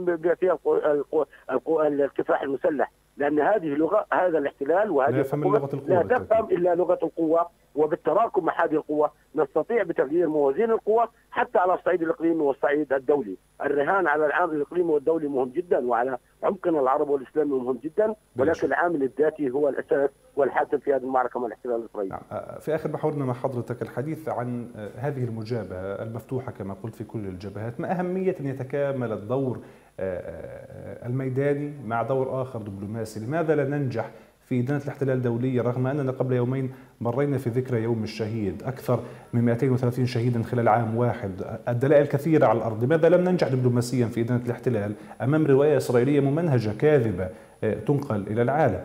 [1.86, 6.74] الكفاح المسلح؟ لأن هذه لغه هذا الاحتلال وهذه لا يفهم لغة القوة لا تفهم إلا
[6.74, 12.92] لغة القوة وبالتراكم مع هذه القوة نستطيع بتغيير موازين القوى حتى على الصعيد الإقليمي والصعيد
[12.92, 13.36] الدولي.
[13.62, 18.95] الرهان على العامل الإقليمي والدولي مهم جدا وعلى عمقنا العربي والإسلامي مهم جدا ولكن العامل
[19.02, 22.14] الذاتي هو الأساس والحاسم في هذه المعركة مع الاحتلال الإسرائيلي.
[22.14, 22.22] نعم.
[22.32, 27.04] آه، في آخر محورنا مع حضرتك الحديث عن آه، هذه المجابهة المفتوحة كما قلت في
[27.04, 27.80] كل الجبهات.
[27.80, 29.58] ما أهمية أن يتكامل الدور
[30.00, 34.10] آه، الميداني مع دور آخر دبلوماسي؟ لماذا لا ننجح
[34.44, 39.00] في إدانة الاحتلال الدولية رغم أننا قبل يومين مرينا في ذكرى يوم الشهيد؟ أكثر
[39.32, 41.58] من 230 شهيدا خلال عام واحد.
[41.68, 42.84] الدلائل كثيرة على الأرض.
[42.84, 47.28] لماذا لم ننجح دبلوماسيا في إدانة الاحتلال أمام رواية إسرائيلية ممنهجة كاذبة
[47.60, 48.84] تنقل إلى العالم.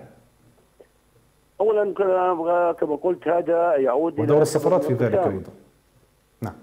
[1.61, 1.93] اولا
[2.73, 5.51] كما قلت هذا يعود ودور السفارات في ذلك أيضا.
[6.41, 6.53] نعم.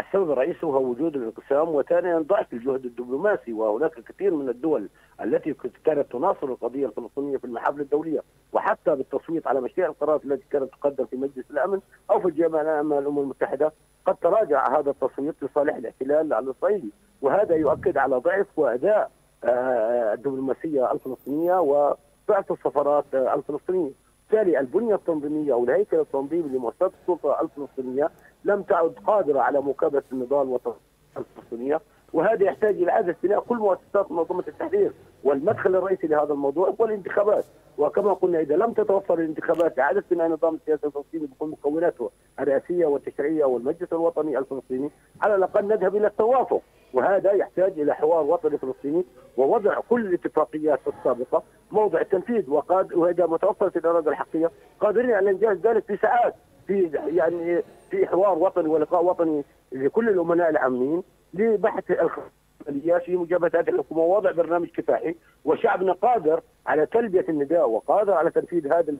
[0.00, 4.88] السبب الرئيسي هو وجود الانقسام وثانيا ضعف الجهد الدبلوماسي وهناك كثير من الدول
[5.22, 8.22] التي كانت تناصر القضية الفلسطينية في المحافل الدولية
[8.52, 13.00] وحتى بالتصويت على مشاريع القرارات التي كانت تقدم في مجلس الأمن أو في الجامعة العامة
[13.00, 13.72] للأمم المتحدة
[14.06, 16.90] قد تراجع هذا التصويت لصالح الاحتلال الاسرائيلي
[17.22, 19.10] وهذا يؤكد على ضعف وأداء
[19.44, 23.90] الدبلوماسية الفلسطينية وضعف السفارات الفلسطينية.
[24.30, 28.10] بالتالي البنية التنظيمية أو الهيكل التنظيمي لمؤسسات السلطة الفلسطينية
[28.44, 30.58] لم تعد قادرة على مكابده النضال
[31.16, 31.80] الفلسطينية
[32.12, 34.92] وهذا يحتاج إلى اعاده بناء كل مؤسسات منظمة التحرير
[35.24, 37.44] والمدخل الرئيسي لهذا الموضوع هو الانتخابات.
[37.78, 43.44] وكما قلنا إذا لم تتوفر الانتخابات لاعاده بناء النظام السياسي الفلسطيني بكل مكوناته الرئاسية والتشريعية
[43.44, 44.90] والمجلس الوطني الفلسطيني.
[45.22, 46.60] على الأقل نذهب إلى التوافق
[46.94, 49.04] وهذا يحتاج إلى حوار وطني فلسطيني
[49.36, 51.42] ووضع كل الاتفاقيات السابقة.
[51.72, 56.34] موضع التنفيذ وقاد وإذا ما توفرت الإرادة الحقيقية قادرين على إنجاز ذلك في ساعات
[56.66, 61.02] في يعني في حوار وطني ولقاء وطني لكل الأمناء العامين
[61.34, 61.90] لبحث
[62.60, 68.30] الخلفيات في مجابهه هذه الحكومة ووضع برنامج كفاحي وشعبنا قادر على تلبية النداء وقادر على
[68.30, 68.94] تنفيذ هذا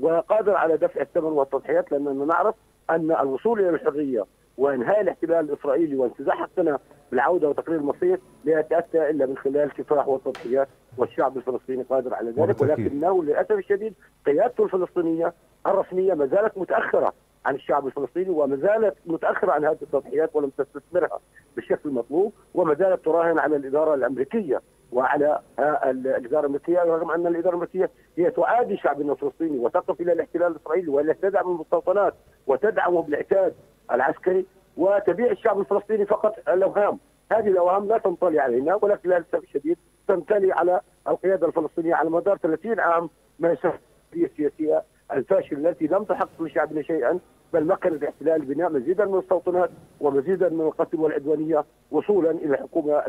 [0.00, 2.54] وقادر على دفع الثمن والتضحيات لأننا نعرف
[2.90, 4.24] أن الوصول إلى الحرية
[4.58, 6.78] وإنهاء الاحتلال الإسرائيلي وانتزاع حقنا
[7.10, 12.38] بالعودة وتقرير المصير لا يتأتى إلا من خلال الكفاح والتضحيات والشعب الفلسطيني قادر على ذلك.
[12.86, 13.94] ولكنه للأسف الشديد
[14.26, 15.34] قيادته الفلسطينية
[15.66, 17.12] الرسمية ما زالت متأخرة.
[17.46, 21.20] عن الشعب الفلسطيني وما زالت متأخرة عن هذه التضحيات ولم تستثمرها
[21.56, 24.60] بالشكل المطلوب وما زالت تراهن على الإدارة الأمريكية
[24.92, 25.40] وعلى
[25.84, 31.12] الإدارة الأمريكية رغم أن الإدارة الأمريكية هي تعادي شعبنا الفلسطيني وتقف إلى الاحتلال الاسرائيلي ولا
[31.12, 32.14] تدعم المستوطنات
[32.46, 33.54] وتدعمه بالاعتاد
[33.92, 34.46] العسكري
[34.76, 36.98] وتبيع الشعب الفلسطيني فقط الأوهام.
[37.32, 42.80] هذه الأوهام لا تنطلي علينا ولكن للاسف الشديد تنتلي على القيادة الفلسطينية على مدار 30
[42.80, 43.72] عام يسمى
[44.14, 44.82] السياسية
[45.18, 47.18] الفاشله التي لم تحقق لشعبنا شيئا
[47.52, 53.02] بل مكن الاحتلال بناء مزيدا من المستوطنات ومزيدا من القتل والعدوانية وصولا إلى الحكومة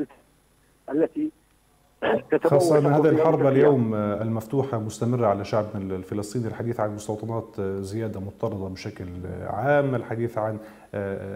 [0.91, 1.31] التي
[2.45, 8.67] خاصة أن هذه الحرب اليوم المفتوحة مستمرة على شعبنا الفلسطيني الحديث عن مستوطنات زيادة مضطردة
[8.67, 9.05] بشكل
[9.47, 10.57] عام الحديث عن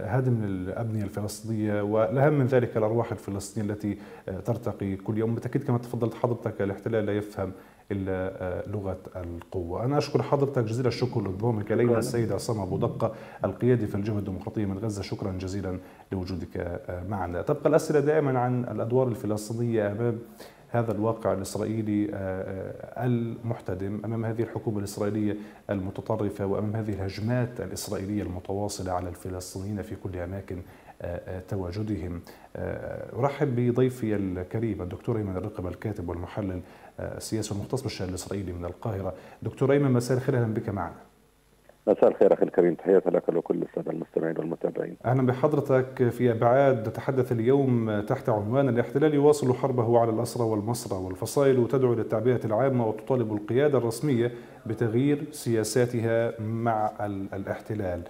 [0.05, 3.97] هدم الأبنية الفلسطينية والأهم من ذلك الأرواح الفلسطينية التي
[4.45, 5.33] ترتقي كل يوم.
[5.33, 7.51] بالتأكيد كما تفضلت حضرتك الاحتلال لا يفهم
[7.91, 9.85] إلا لغة القوة.
[9.85, 13.13] أنا أشكر حضرتك جزيل الشكر لضمومك إلينا السيد عصام أبو دقة
[13.45, 15.01] القيادي في الجبهة الديمقراطية من غزة.
[15.01, 15.79] شكرا جزيلا
[16.11, 17.41] لوجودك معنا.
[17.41, 20.19] تبقى الأسئلة دائما عن الأدوار الفلسطينية أمام
[20.69, 22.09] هذا الواقع الإسرائيلي
[22.97, 25.35] المحتدم أمام هذه الحكومة الإسرائيلية
[25.69, 30.61] المتطرفة وأمام هذه الهجمات الإسرائيلية المتواصلة على الفلسطينيين في كل أماكن
[31.49, 32.21] تواجدهم.
[33.19, 36.61] أرحب بضيفي الكريم الدكتور أيمن الرقب الكاتب والمحلل
[36.99, 40.95] السياسي والمختص بالشأن الإسرائيلي من القاهرة دكتور أيمن مساء الخير أهلا بك معنا
[41.88, 44.97] مساء الخير أخي الكريم تحياتي لك ولكل السادة المستمعين والمتابعين.
[45.06, 51.60] أهلا بحضرتك في أبعاد نتحدث اليوم تحت عنوان الاحتلال يواصل حربه على الأسرى والمسرى والفصائل
[51.60, 54.32] وتدعو للتعبئه العامة وتطالب القيادة الرسمية
[54.65, 56.91] بتغيير سياساتها مع
[57.34, 58.01] الاحتلال.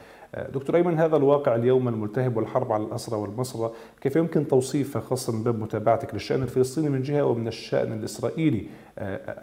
[0.54, 5.44] دكتور أيمن هذا الواقع اليوم الملتهب والحرب على الأسرى والمسرى كيف يمكن توصيفه خاصه من
[5.44, 8.68] باب متابعتك للشأن الفلسطيني من جهة ومن الشأن الإسرائيلي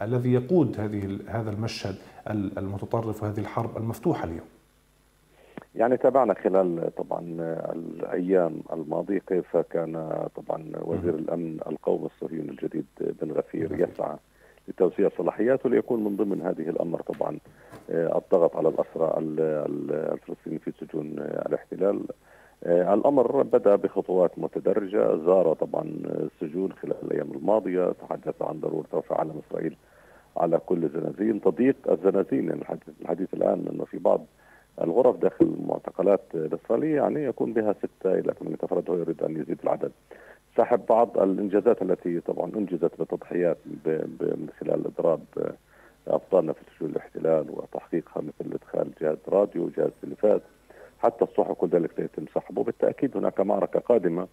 [0.02, 1.94] الذي يقود هذه هذا المشهد
[2.30, 4.46] المتطرف وهذه الحرب المفتوحة اليوم؟
[5.74, 7.20] يعني تابعنا خلال طبعا
[7.72, 14.16] الأيام الماضية كيف كان طبعا وزير الأمن القومي الصهيوني الجديد بن غفير يسعى
[14.70, 17.38] لتوسيع صلاحياته ليكون من ضمن هذه الأمر طبعا
[17.90, 22.00] الضغط على الاسرى الفلسطينيين في سجون الاحتلال.
[22.66, 25.16] الأمر بدأ بخطوات متدرجة.
[25.16, 27.92] زار طبعا السجون خلال الأيام الماضية.
[27.92, 29.76] تحدث عن ضرورة رفع علم إسرائيل
[30.36, 31.40] على كل الزنازين.
[31.40, 32.62] تضييق الزنازين يعني
[33.00, 34.24] الحديث الآن إنه في بعض
[34.80, 39.92] الغرف داخل المعتقلات الإسرائيلية يعني يكون بها ستة إلى ثمانية أفراد ويريد أن يزيد العدد.
[40.60, 45.20] سحب بعض الإنجازات التي طبعا أنجزت بتضحيات من خلال إضراب
[46.08, 50.40] ابطالنا في سجون الاحتلال وتحقيقها مثل إدخال جهاز راديو وجهاز تلفاز
[51.02, 54.26] حتى الصحف كل ذلك سيتم سحبه وبالتاكيد هناك معركة قادمة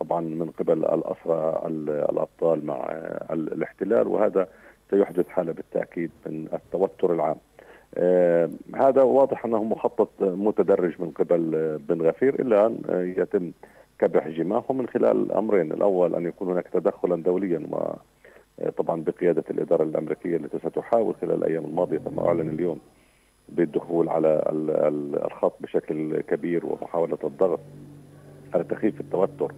[0.00, 1.62] طبعا من قبل الأسرى
[2.10, 2.86] الأبطال مع
[3.30, 4.48] الاحتلال وهذا
[4.90, 7.36] سيحدث حالة بالتأكيد من التوتر العام.
[8.74, 11.40] هذا واضح أنه مخطط متدرج من قبل
[11.88, 12.78] بن غفير إلا أن
[13.18, 13.52] يتم
[13.98, 17.66] كبح جماحه من خلال امرين، الأول أن يكون هناك تدخلا دوليا
[18.76, 22.78] طبعا بقيادة الإدارة الأمريكية التي ستحاول خلال الأيام الماضية كما أعلن اليوم
[23.48, 24.42] بالدخول على
[25.24, 27.60] الخط بشكل كبير ومحاولة الضغط
[28.54, 29.52] على تخفيف التوتر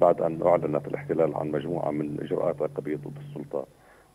[0.00, 3.66] بعد أن أعلنت الاحتلال عن مجموعة من إجراءات عقابيه ضد السلطة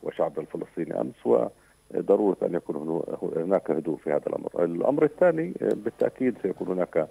[0.03, 1.49] وشعب الفلسطيني أمس.
[1.93, 3.01] وضروره أن يكون
[3.35, 4.49] هناك هدوء في هذا الأمر.
[4.63, 7.07] الأمر الثاني بالتأكيد سيكون هناك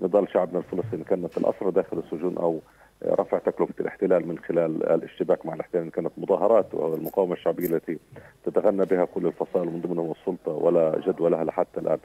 [0.00, 2.60] نضال شعبنا الفلسطيني كانت الأسرى داخل السجون أو
[3.04, 7.98] رفع تكلفة الاحتلال من خلال الاشتباك مع الاحتلال كانت مظاهرات والمقاومة الشعبية التي
[8.44, 11.98] تتغنى بها كل الفصائل من ضمنهم السلطة ولا جدوى لها لحتى الآن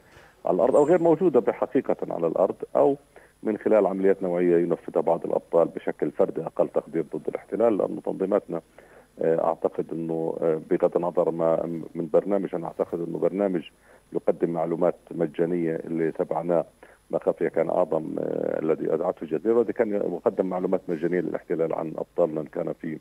[0.44, 2.96] على الأرض أو غير موجودة بحقيقة على الأرض أو
[3.42, 8.60] من خلال عمليات نوعية ينفذها بعض الأبطال بشكل فردي أقل تقدير ضد الاحتلال لأن تنظيماتنا
[9.20, 10.36] أعتقد إنه
[10.70, 13.62] بغض النظر ما من برنامج أنا أعتقد إنه برنامج
[14.12, 16.64] يقدم معلومات مجانية اللي تبعناه.
[17.10, 18.14] ما خفي كان أعظم
[18.62, 22.98] الذي اذاعته الجزيره الذي كان يقدم معلومات مجانية للاحتلال عن أبطالنا كان في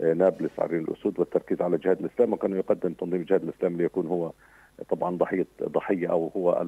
[0.00, 4.32] نابلس عرين الأسود والتركيز على جهاد الإسلام وكان يقدم تنظيم جهاد الإسلام ليكون هو
[4.90, 6.62] طبعا ضحيه ضحية أو هو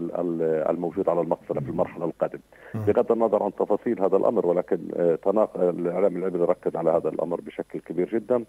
[0.71, 2.41] الموجود على المقصله في المرحلة القادمة.
[2.75, 4.79] بغض النظر عن تفاصيل هذا الأمر ولكن
[5.23, 8.45] تناق الإعلام العبري ركز على هذا الأمر بشكل كبير جدا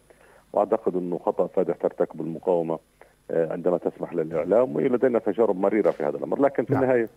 [0.54, 2.80] وأعتقد إنه خطأ فادح ترتكب المقاومة
[3.32, 6.39] عندما تسمح للإعلام ولدينا تجارب مريرة في هذا الأمر.
[6.41, 7.10] لكن في النهاية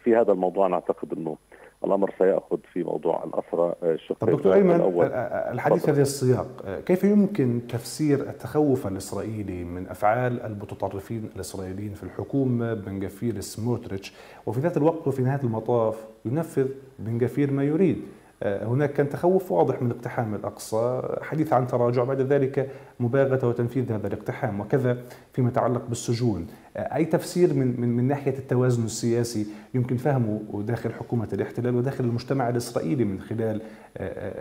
[0.00, 1.36] في هذا الموضوع أنا أعتقد إنه
[1.84, 5.06] الأمر سيأخذ في موضوع الأسرى الشق طب دكتور أيمن الأول.
[5.52, 12.74] الحديث في هذا السياق كيف يمكن تفسير التخوف الإسرائيلي من أفعال المتطرفين الإسرائيليين في الحكومة
[12.74, 14.12] بن جفير سموتريتش
[14.46, 18.02] وفي ذات الوقت وفي نهاية المطاف ينفذ بن جفير ما يريد
[18.42, 22.70] هناك كان تخوف واضح من اقتحام الأقصى، حديث عن تراجع بعد ذلك
[23.00, 24.98] مباغتة وتنفيذ هذا الاقتحام وكذا
[25.32, 26.46] فيما يتعلق بالسجون،
[26.76, 32.48] أي تفسير من من من ناحية التوازن السياسي يمكن فهمه داخل حكومة الاحتلال وداخل المجتمع
[32.48, 33.62] الإسرائيلي من خلال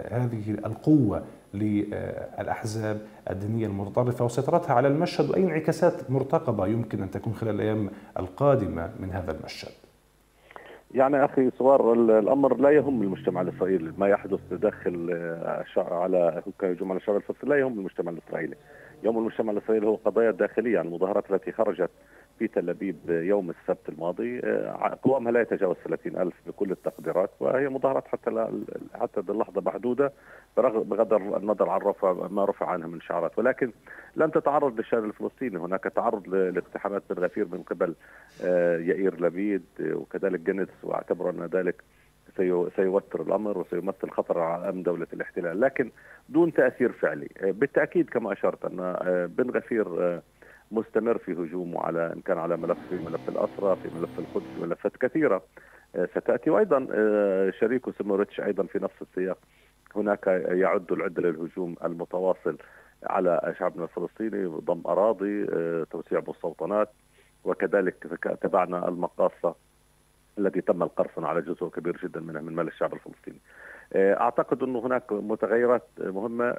[0.10, 4.26] هذه القوة للأحزاب الدينية المتطرفة.
[4.26, 9.72] وسيطرتها على المشهد وأي انعكاسات مرتقبة يمكن أن تكون خلال الأيام القادمة من هذا المشهد.
[10.96, 15.10] يعني أخي سوار الأمر لا يهم المجتمع الإسرائيلي ما يحدث داخل
[15.78, 18.56] على هجوم على الشعب الفلسطيني لا يهم المجتمع الإسرائيلي.
[19.04, 21.90] يوم المجتمع الإسرائيلي هو قضايا داخلية المظاهرات التي خرجت
[22.40, 24.42] في تل أبيب يوم السبت الماضي
[25.04, 28.48] قوامها لا يتجاوز 30 ألف بكل التقديرات وهي مظاهرات حتى
[28.94, 30.12] حتى اللحظة محدودة
[30.58, 33.40] بغض النظر عن رفع ما رفع عنها من شعارات.
[33.40, 33.72] ولكن
[34.16, 35.58] لم تتعرض للشارع الفلسطيني.
[35.58, 37.96] هناك تعرض لاقتحامات بن غفير من قبل
[38.90, 41.84] يائير لبيد وكذلك جنس واعتبروا أن ذلك
[42.76, 45.62] سيوتر الأمر وسيمثل خطر على أمن دولة الاحتلال.
[45.62, 45.92] لكن
[46.30, 47.30] دون تأثير فعلي.
[47.42, 48.96] بالتأكيد كما أشرت أن
[49.38, 49.86] بن غفير
[50.72, 54.62] مستمر في هجومه على إن كان على ملف في ملف الأسرى في ملف القدس في
[54.62, 55.44] ملفات كثيرة.
[55.96, 56.88] ستأتي وأيضا
[57.60, 59.38] شريكه سموريتش أيضا في نفس السياق.
[59.96, 62.58] هناك يعد العده للهجوم المتواصل
[63.04, 65.46] على شعبنا الفلسطيني ضم أراضي
[65.92, 66.90] توسيع مستوطنات
[67.44, 67.96] وكذلك
[68.42, 69.56] تبعنا المقاصة
[70.40, 73.40] التي تم القرصنه على جزء كبير جدا منها من مال الشعب الفلسطيني.
[73.96, 76.56] أعتقد انه هناك متغيرات مهمة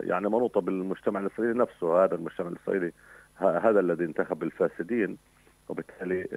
[0.00, 2.04] يعني منوطة بالمجتمع الإسرائيلي نفسه.
[2.04, 2.92] هذا المجتمع الإسرائيلي
[3.38, 5.18] هذا الذي انتخب الفاسدين
[5.68, 6.28] وبالتالي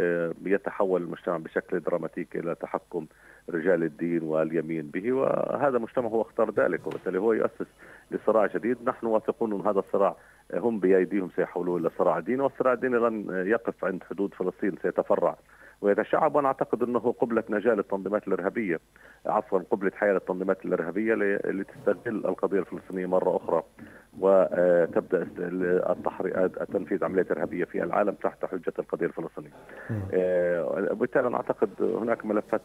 [0.45, 3.05] يتحول المجتمع بشكل دراماتيكي إلى تحكم
[3.49, 5.11] رجال الدين واليمين به.
[5.13, 7.67] وهذا المجتمع هو اختار ذلك وبالتالي هو يؤسس
[8.11, 8.77] لصراع جديد.
[8.85, 10.15] نحن واثقون أن هذا الصراع
[10.53, 15.37] هم بأيديهم سيحولوه إلى صراع ديني والصراع الديني لن يقف عند حدود فلسطين سيتفرع.
[15.82, 18.80] ويتشعب وأنا أعتقد إنه قبلة نجاة للتنظيمات الإرهابية
[19.25, 21.13] عفوا قبلة حياة للتنظيمات الإرهابية
[21.45, 23.63] لتستغل القضية الفلسطينية مرة أخرى
[24.19, 25.27] وتبدا
[25.91, 29.51] التحريات تنفيذ عمليات إرهابية في العالم تحت حجة القضية الفلسطينية.
[30.91, 32.61] وبالتالي أنا أعتقد هناك ملفات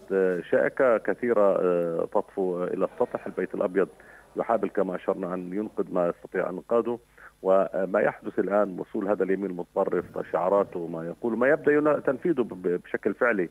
[0.50, 1.56] شائكة كثيرة
[2.04, 3.88] تطفو إلى السطح، البيت الأبيض
[4.36, 6.98] يحاول كما أشرنا أن ينقذ ما يستطيع انقاذه
[7.42, 13.48] وما يحدث الآن وصول هذا اليمين المتطرف شعاراته وما يقول ما يبدأ تنفيذه بشكل فعلي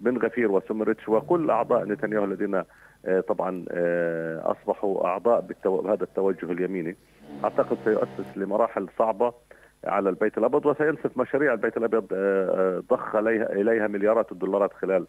[0.00, 2.62] بن غفير وسمرتش وكل اعضاء نتنياهو الذين
[3.28, 3.64] طبعا
[4.42, 6.96] أصبحوا أعضاء بهذا التوجه اليميني
[7.44, 9.32] أعتقد سيؤسس لمراحل صعبة
[9.84, 12.06] على البيت الأبيض وسينسف مشاريع البيت الأبيض
[12.90, 15.06] ضخ إليها مليارات الدولارات خلال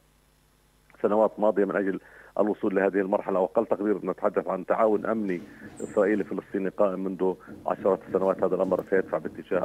[1.02, 2.00] سنوات ماضية من أجل
[2.40, 5.42] الوصول لهذه المرحلة واقل تقدير نتحدث عن تعاون أمني
[5.84, 7.34] إسرائيلي فلسطيني قائم منذ
[7.68, 8.44] عشرات السنوات.
[8.44, 9.60] هذا الأمر سيدفع باتجاه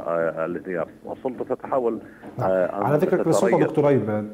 [0.45, 1.99] الانهيار والسلطه تتحول
[2.39, 4.29] على ذكرك للسلطه دكتور أيمن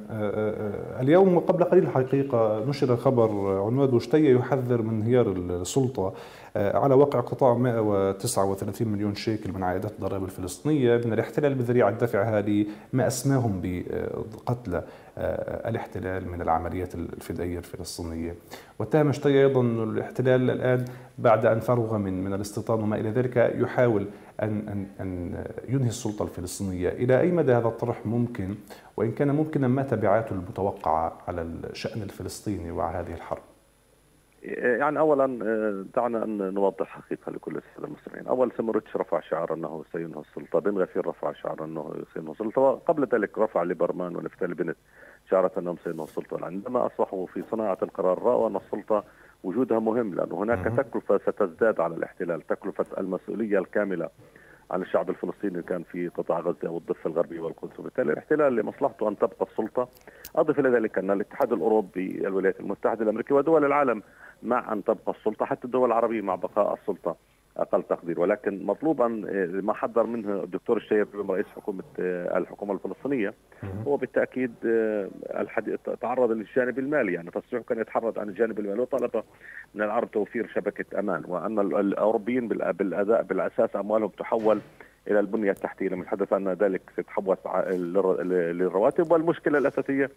[0.99, 3.29] اليوم قبل قليل حقيقه نشر خبر
[3.65, 6.13] عنوان شتيه يحذر من انهيار السلطة
[6.55, 13.07] على واقع قطاع 139 مليون شيكل من عائدات الضرائب الفلسطينية من الاحتلال بذريعة دفعها لما
[13.07, 14.81] أسماهم بقتل
[15.17, 18.35] الاحتلال من العمليات الفدائية الفلسطينية
[18.79, 20.85] واتهم شتي أيضا أن الاحتلال الآن
[21.17, 24.07] بعد أن فرغ من من الاستيطان وما إلى ذلك يحاول
[24.41, 28.55] أن أن أن ينهي السلطة الفلسطينية، إلى أي مدى هذا الطرح ممكن؟
[28.97, 33.56] وإن كان ممكنا ما تبعاته المتوقعة على الشأن الفلسطيني وعلى هذه الحرب؟
[34.43, 35.25] يعني اولا
[35.95, 40.77] دعنا أن نوضح حقيقة لكل السادة المستمعين، أول سمرتش رفع شعار أنه سينهى السلطة، بن
[40.77, 44.77] غفير رفع شعار أنه سينهى السلطة، وقبل ذلك رفع ليبرمان ونفتالي بنت
[45.29, 49.03] شعارة أنهم سينهوا السلطة، عندما أصبحوا في صناعة القرار رأوا أن السلطة
[49.43, 52.41] وجودها مهم لأن هناك تكلفة ستزداد على الاحتلال.
[52.41, 54.09] تكلفة المسؤولية الكاملة
[54.71, 57.79] عن الشعب الفلسطيني كان في قطاع غزة والضفة الغربية والقدس.
[57.79, 59.87] وبالتالي الاحتلال لمصلحته أن تبقى السلطة.
[60.35, 64.03] أضف إلى ذلك أن الاتحاد الأوروبي الولايات المتحدة الأمريكية ودول العالم
[64.43, 67.15] مع أن تبقى السلطة حتى الدول العربية مع بقاء السلطة.
[67.57, 68.19] أقل تقدير.
[68.19, 69.07] ولكن مطلوبا
[69.63, 73.33] ما حذر منه الدكتور الشيب رئيس حكومة الحكومة الفلسطينية.
[73.87, 74.53] هو بالتأكيد
[75.39, 77.13] الحديث تعرض للجانب المالي.
[77.13, 79.23] يعني تصريحه كان يتحرض عن الجانب المالي وطلب
[79.75, 81.23] من العرب توفير شبكة أمان.
[81.27, 84.59] وأن الأوروبيين بالأداء بالأساس أموالهم تحول
[85.07, 85.89] إلى البنية التحتية.
[85.89, 87.37] لما تحدث ان ذلك سيتحول
[88.57, 89.11] للرواتب.
[89.11, 90.09] والمشكلة الأساسية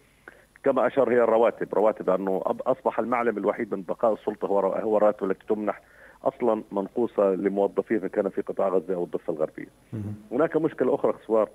[0.63, 5.31] كما أشار هي الرواتب، رواتب أنه أصبح المعلم الوحيد من بقاء السلطة هو هو الراتب
[5.31, 5.81] التي تمنح
[6.23, 9.67] أصلا منقوصة لموظفين كان في قطاع غزة أو الضفة الغربية.
[10.31, 11.49] هناك مشكلة أخرى سوار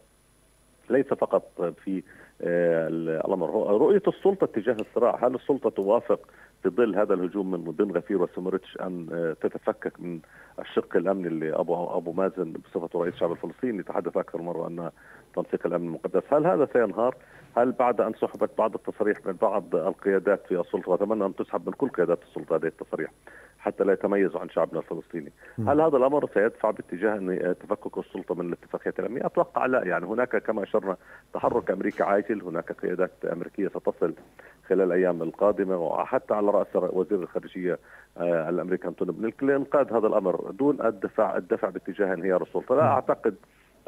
[0.91, 2.03] ليس فقط في
[2.41, 3.51] الأمر
[3.81, 6.21] رؤية السلطة تجاه الصراع، هل السلطة توافق
[6.63, 10.21] في ظل هذا الهجوم من بن غفير وسمرتش ان تتفكك من
[10.59, 14.91] الشق الامني اللي أبو أبو مازن بصفته رئيس الشعب الفلسطيني تحدث أكثر مرة أن
[15.37, 17.17] تنسيق الأمن المقدس، هل هذا سينهار؟
[17.57, 21.73] هل بعد أن سحبت بعض التصاريح من بعض القيادات في السلطة واتمنى أن تسحب من
[21.73, 23.11] كل قيادات السلطة هذه التصاريح
[23.67, 25.33] حتى لا يتميزوا عن شعبنا الفلسطيني.
[25.59, 25.69] م.
[25.69, 30.37] هل هذا الأمر سيدفع باتجاه إن تفكك السلطة من الاتفاقيات الامنيه أتوقع لا يعني هناك
[30.37, 30.97] كما أشرنا
[31.35, 34.15] تحرك أمريكي عاجل هناك قيادات أمريكية ستصل
[34.69, 37.79] خلال الأيام القادمة وحتى على رأس وزير الخارجية
[38.21, 42.75] الأمريكي أنتوني بلينكن لانقاذ هذا الأمر دون الدفع الدفع باتجاه انهيار السلطة.
[42.75, 43.35] لا أعتقد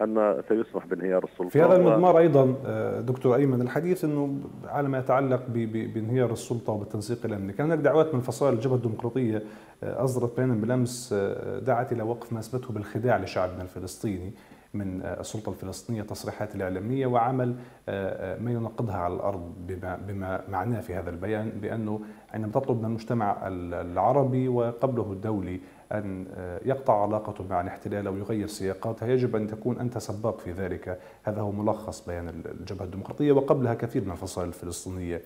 [0.01, 1.49] أن سيسمح بانهيار السلطة.
[1.49, 2.55] في هذا المضمار أيضا
[3.01, 8.21] دكتور أيمن الحديث إنه على ما يتعلق بانهيار السلطة وبالتنسيق الأمني، كان هناك دعوات من
[8.21, 9.43] فصائل الجبهة الديمقراطية
[9.83, 11.15] أصدرت بيانا بالأمس
[11.63, 14.33] دعت إلى وقف ما أثبته بالخداع لشعبنا الفلسطيني
[14.75, 17.55] من السلطة الفلسطينية تصريحات الإعلامية وعمل
[18.41, 22.01] ما ينقضها على الأرض بما بما معناه في هذا البيان بأنه
[22.35, 25.61] عندما تطلب من المجتمع العربي وقبله الدولي
[25.93, 26.27] أن
[26.65, 30.99] يقطع علاقته مع الاحتلال أو يغير سياقاتها يجب أن تكون أنت سباق في ذلك.
[31.23, 35.23] هذا هو ملخص بيان الجبهة الديمقراطية وقبلها كثير من الفصائل الفلسطينية.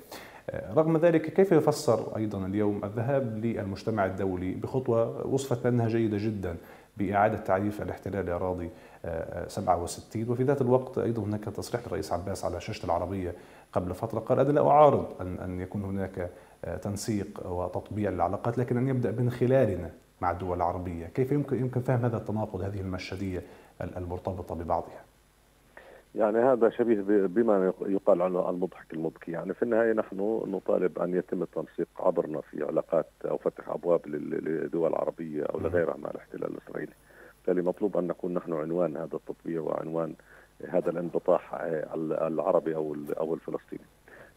[0.75, 6.57] رغم ذلك كيف يفسر أيضا اليوم الذهاب للمجتمع الدولي بخطوة وصفت بأنها جيدة جدا
[6.97, 8.71] بإعادة تعريف الاحتلال الأراضي
[9.49, 13.35] 67 وفي ذات الوقت أيضا هناك تصريح للرئيس عباس على شاشة العربية
[13.73, 16.31] قبل فترة قال أنا لا أعارض أن أن يكون هناك
[16.83, 19.91] تنسيق وتطبيع العلاقات لكن أن يبدأ من خلالنا
[20.23, 23.43] مع الدول العربية، كيف يمكن يمكن فهم هذا التناقض هذه المشهدية
[23.97, 25.05] المرتبطة ببعضها؟
[26.15, 29.33] يعني هذا شبيه بما يقال عنه المضحك المبكي.
[29.33, 34.91] يعني في النهاية نحن نطالب أن يتم التنسيق عبرنا في علاقات أو فتح أبواب للدول
[34.91, 36.93] العربية أو لغيرها مع الاحتلال الإسرائيلي.
[37.37, 40.15] بالتالي مطلوب أن نكون نحن عنوان هذا التطبيع وعنوان
[40.69, 41.55] هذا الانبطاح
[41.95, 43.85] العربي أو أو الفلسطيني.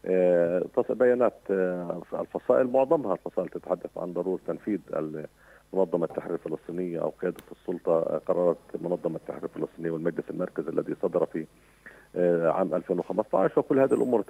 [0.06, 4.80] آه، بيانات آه، الفصائل معظمها الفصائل تتحدث عن ضرورة تنفيذ
[5.72, 11.46] منظمة التحرير الفلسطينية أو قيادة السلطة قرارات منظمة التحرير الفلسطينية والمجلس المركزي الذي صدر في
[12.16, 14.22] آه، عام 2015 وكل هذه الأمور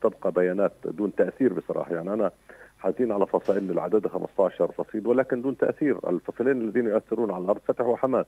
[0.00, 1.94] تبقى بيانات دون تأثير بصراحة.
[1.94, 2.30] يعني أنا
[2.78, 6.10] حاطين على فصائل العدد 15 فصيل ولكن دون تأثير.
[6.10, 8.26] الفصيلين الذين يؤثرون على الأرض فتح وحماس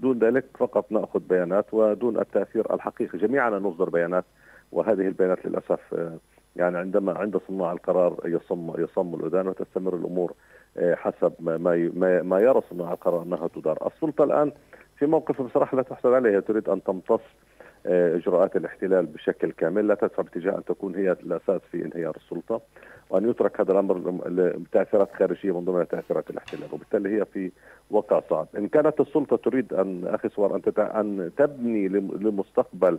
[0.00, 3.18] دون ذلك فقط نأخذ بيانات ودون التأثير الحقيقي.
[3.18, 4.24] جميعنا نصدر بيانات
[4.72, 6.18] وهذه البيانات للأسف آه،
[6.56, 10.34] يعني عندما عند صناع القرار يصم يصم الأذان وتستمر الأمور آه،
[10.78, 14.52] حسب ما ما يرى صناع القرار أنها تدار، السلطة الآن
[14.96, 17.20] في موقف بصراحة لا تحسب عليها تريد أن تمتص
[17.86, 22.60] آه، إجراءات الاحتلال بشكل كامل، لا تدفع باتجاه أن تكون هي الأساس في انهيار السلطة،
[23.10, 27.50] وأن يترك هذا الأمر لتأثيرات خارجية من ضمن تأثيرات الاحتلال، وبالتالي هي في
[27.90, 32.98] وقع صعب، إن كانت السلطة تريد أن أخي سوار أن أن تبني لمستقبل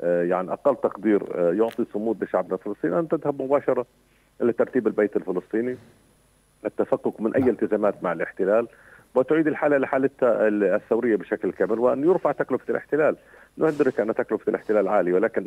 [0.00, 1.22] آه، يعني أقل تقدير
[1.54, 3.86] يعطي صمود لشعبنا الفلسطيني أن تذهب مباشرة
[4.40, 5.76] لترتيب البيت الفلسطيني.
[6.64, 7.50] التفكك من أي نعم.
[7.50, 8.68] التزامات مع الاحتلال
[9.14, 13.16] وتعيد الحالة لحالتها الثورية بشكل كامل وأن يرفع تكلفة الاحتلال.
[13.58, 15.46] ندرك أن تكلفة الاحتلال عالية ولكن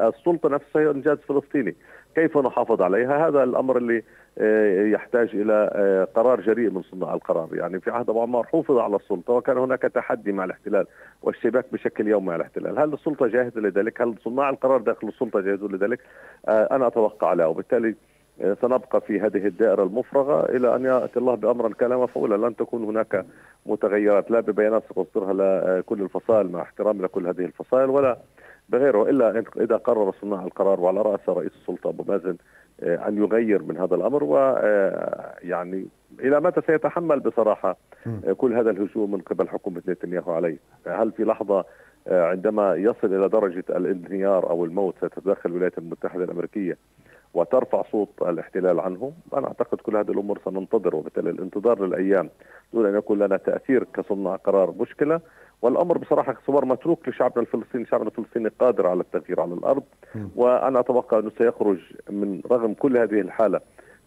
[0.00, 1.76] السلطة نفسها هي إنجاز فلسطيني.
[2.14, 4.02] كيف نحافظ عليها؟ هذا الأمر اللي
[4.38, 7.48] آه، يحتاج إلى آه، قرار جريء من صناع القرار.
[7.52, 10.86] يعني في عهد ابو عمار حوفظ على السلطة وكان هناك تحدي مع الاحتلال
[11.22, 12.78] والشباك بشكل يومي مع الاحتلال.
[12.78, 16.00] هل السلطة جاهزة لذلك؟ هل صناع القرار داخل السلطة جاهزون لذلك؟
[16.48, 17.94] آه، أنا أتوقع لا وبالتالي
[18.38, 23.24] سنبقى في هذه الدائرة المفرغة إلى أن يأتي الله بأمر كان مفعولا لن تكون هناك
[23.66, 24.30] متغيرات.
[24.30, 25.32] لا ببيانات ستصدرها
[25.80, 28.18] لكل الفصائل مع احترام لكل هذه الفصائل ولا
[28.68, 32.36] بغيره إلا إذا قرر صناع القرار وعلى رأس رئيس السلطة أبو مازن
[32.80, 35.86] آه، أن يغير من هذا الأمر ويعني
[36.20, 37.76] آه، إلى متى سيتحمل بصراحة
[38.06, 41.64] آه، كل هذا الهجوم من قبل حكومة نتنياهو عليه؟ هل في لحظة
[42.10, 46.76] عندما يصل إلى درجة الانهيار أو الموت ستتدخل الولايات المتحدة الأمريكية
[47.34, 52.30] وترفع صوت الاحتلال عنه أنا أعتقد كل هذه الأمور سننتظر وبالتالي الانتظار للأيام
[52.72, 55.20] دون أن يكون لنا تأثير كصناع قرار مشكلة.
[55.62, 59.82] والأمر بصراحة صور متروك لشعبنا الفلسطيني، شعبنا الفلسطيني قادر على التغيير على الأرض.
[60.36, 61.78] وأنا أتوقع أنه سيخرج
[62.10, 63.60] من رغم كل هذه الحالة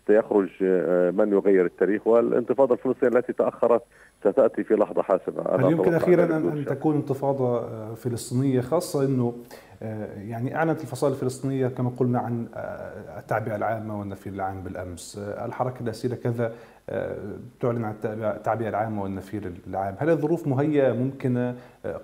[0.07, 2.07] سيخرج آه، من يغير التاريخ.
[2.07, 3.81] والانتفاضة الفلسطينية التي تأخرت
[4.21, 5.43] ستأتي في لحظة حاسمة.
[5.55, 9.33] هل يمكن أخيرا أن تكون انتفاضة آه، فلسطينية خاصة إنه
[10.17, 12.47] يعني أعلنت الفصائل الفلسطينية كما قلنا عن
[13.17, 16.53] التعبئة العامة والنفير العام بالأمس، الحركة الأسيرة كذا
[17.59, 21.55] تعلن عن التعبئه العامة والنفير العام، هل الظروف مهيئة ممكنة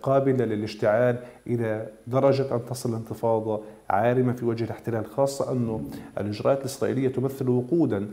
[0.01, 1.15] قابلة للاشتعال
[1.47, 5.83] إلى درجة أن تصل الانتفاضه عارمة في وجه الاحتلال، خاصة أنه
[6.17, 8.07] الإجراءات الإسرائيلية تمثل وقودا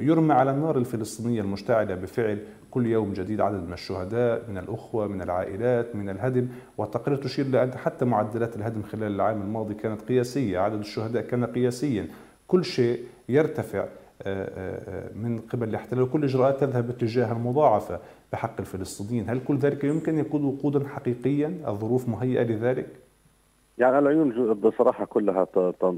[0.00, 2.38] يرمى على النار الفلسطينية المشتعلة بفعل
[2.70, 6.48] كل يوم جديد عدد من الشهداء من الأخوة من العائلات من الهدم.
[6.78, 12.06] والتقارير تشير لأن حتى معدلات الهدم خلال العام الماضي كانت قياسية عدد الشهداء كان قياسيا.
[12.48, 13.78] كل شيء يرتفع.
[13.78, 14.01] آه، آه،
[15.14, 18.00] من قبل الاحتلال وكل الإجراءات تذهب باتجاه المضاعفة
[18.32, 19.30] بحق الفلسطينيين.
[19.30, 22.86] هل كل ذلك يمكن يكون وقودا حقيقيا؟ الظروف مهيئة لذلك؟
[23.78, 25.46] يعني العيون بصراحة كلها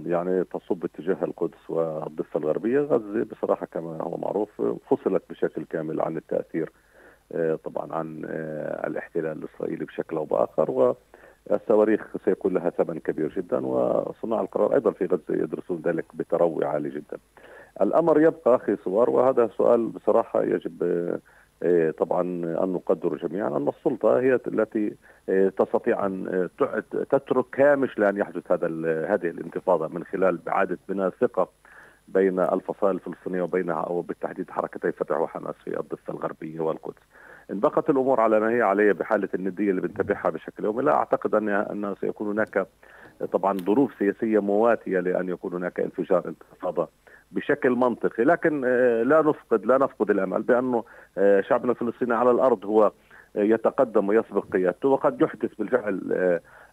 [0.06, 2.80] يعني تصب اتجاه القدس والضفة الغربية.
[2.80, 6.72] غزة بصراحة كما هو معروف فصلت بشكل كامل عن التأثير
[7.32, 10.94] آه، طبعا عن آه، الاحتلال الإسرائيلي بشكل أو بآخر.
[11.47, 16.88] والصواريخ سيكون لها ثمن كبير جدا وصناع القرار أيضا في غزة يدرسون ذلك بتروي عالي
[16.90, 17.18] جدا.
[17.80, 20.82] الأمر يبقى أخي سوار وهذا سؤال بصراحة يجب
[21.62, 22.20] إيه، طبعا
[22.64, 23.57] أن نقدر جميعا.
[23.57, 24.97] أن السلطة هي التي
[25.28, 26.49] إيه، تستطيع أن
[27.11, 28.66] تترك هامش لأن يحدث هذا
[29.14, 31.49] هذه الانتفاضة من خلال إعادة بناء ثقة
[32.09, 37.03] بين الفصائل الفلسطينية وبينها أو بالتحديد حركتي فتح وحماس في الضفة الغربية والقدس.
[37.51, 40.82] إن بقت الأمور على ما هي عليه بحالة الندية اللي بنتبعها بشكل يومي.
[40.82, 42.66] لا أعتقد أن أن سيكون هناك
[43.32, 46.88] طبعا ظروف سياسية مواتية لأن يكون هناك انفجار انتفاضة
[47.32, 48.24] بشكل منطقي.
[48.24, 50.84] لكن آه، لا نفقد لا نفقد الأمل بانه
[51.18, 52.92] آه، شعبنا الفلسطيني على الأرض هو
[53.36, 56.01] آه، يتقدم ويسبق قيادته وقد يحدث بالفعل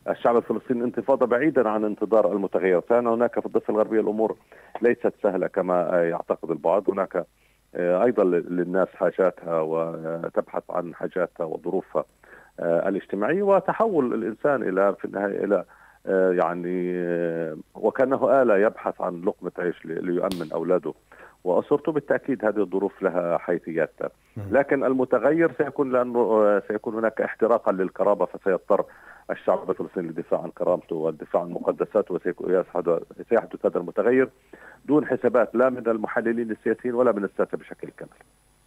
[0.09, 2.79] الشعب الفلسطيني انتفاضة بعيدا عن انتظار المتغير.
[2.79, 4.35] كان هناك في الضفة الغربية الأمور
[4.81, 6.89] ليست سهلة كما يعتقد البعض.
[6.89, 7.25] هناك
[7.75, 12.05] أيضا للناس حاجاتها وتبحث عن حاجاتها وظروفها
[12.59, 15.65] الاجتماعيه وتحول الإنسان إلى في النهاية إلى
[16.05, 20.93] آه، يعني آه، وكأنه آلة يبحث عن لقمة عيش ليؤمن أولاده.
[21.43, 24.09] وأسرته بالتأكيد هذه الظروف لها حيثياتها.
[24.51, 28.85] لكن المتغير سيكون لأنه آه، سيكون هناك احتراقا للكرامة فسيضطر
[29.31, 34.29] الشعب الفلسطيني للدفاع عن كرامته والدفاع عن مقدساته وسيحدث هذا المتغير
[34.85, 38.11] دون حسابات لا من المحللين السياسيين ولا من الساسة بشكل كامل.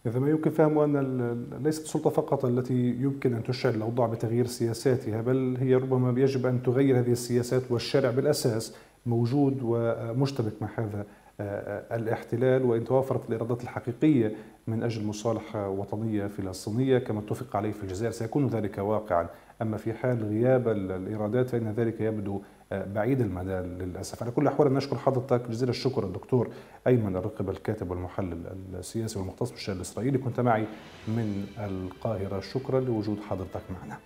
[0.05, 5.21] إذا ما يمكن فهمه أن ليست السلطة فقط التي يمكن أن تشعر الأوضاع بتغيير سياساتها
[5.21, 11.05] بل هي ربما يجب أن تغير هذه السياسات والشارع بالأساس موجود ومشتبك مع هذا
[11.39, 14.35] آه، الاحتلال وإن توافرت الإرادات الحقيقية
[14.67, 16.97] من أجل مصالحة وطنية فلسطينية.
[16.97, 19.27] كما اتفق عليه في الجزائر سيكون ذلك واقعا.
[19.61, 22.41] أما في حال غياب الإيرادات فإن ذلك يبدو
[22.71, 24.23] آه، بعيد المدى للأسف.
[24.23, 26.49] على كل الأحوال نشكر حضرتك جزيل الشكر الدكتور
[26.87, 30.17] أيمن الرقب الكاتب والمحلل السياسي والمختص بالشأن الإسرائيلي.
[30.17, 30.65] كنت معي
[31.07, 32.39] من القاهرة.
[32.39, 33.97] شكرا لوجود حضرتك معنا.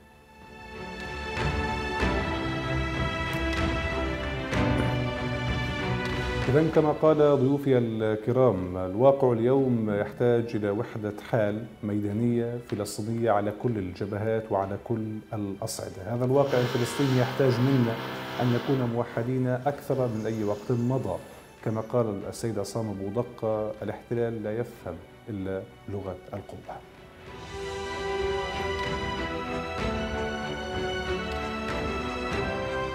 [6.50, 13.78] إذا كما قال ضيوفي الكرام الواقع اليوم يحتاج إلى وحدة حال ميدانية فلسطينية على كل
[13.78, 16.02] الجبهات وعلى كل الأصعدة.
[16.06, 17.94] هذا الواقع الفلسطيني يحتاج منا
[18.42, 21.18] أن نكون موحدين أكثر من أي وقت مضى.
[21.66, 24.96] كما قال السيد عصام أبو دقة الاحتلال لا يفهم
[25.30, 26.76] إلا لغة القوة.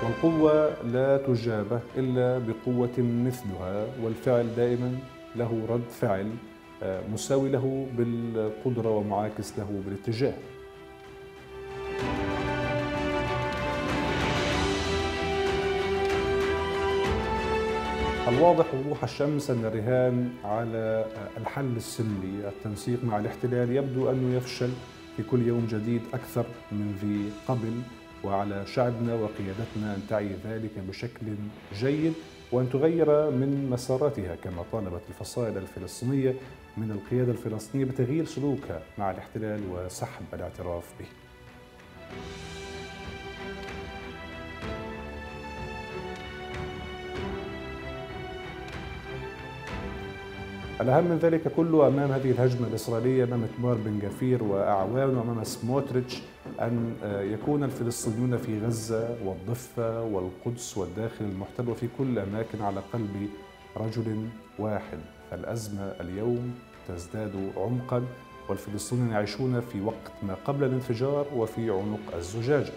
[0.05, 4.99] والقوة لا تجابه إلا بقوة مثلها والفعل دائما
[5.37, 6.31] له رد فعل
[6.83, 10.35] آه، مساوي له بالقدرة ومعاكس له بالاتجاه.
[18.29, 21.05] الواضح وضوح الشمس أن الرهان على
[21.37, 24.71] الحل السلمي التنسيق مع الاحتلال يبدو أنه يفشل
[25.17, 27.73] في كل يوم جديد أكثر من ذي قبل.
[28.25, 31.27] وعلى شعبنا وقيادتنا أن تعي ذلك بشكل
[31.75, 32.12] جيد
[32.53, 36.35] وأن تغير من مساراتها كما طالبت الفصائل الفلسطينية
[36.77, 41.07] من القيادة الفلسطينية بتغيير سلوكها مع الاحتلال وسحب الاعتراف به.
[50.81, 56.22] الأهم من ذلك كله أمام هذه الهجمة الإسرائيلية أمام تمار بن جفير وأعوانه أمام سموتريتش
[56.61, 63.29] أن آه، يكون الفلسطينيون في غزة والضفة والقدس والداخل المحتل وفي كل أماكن على قلب
[63.77, 64.27] رجل
[64.59, 64.99] واحد.
[65.33, 66.55] الأزمة اليوم
[66.89, 68.03] تزداد عمقا
[68.49, 72.72] والفلسطينيون يعيشون في وقت ما قبل الانفجار وفي عنق الزجاجه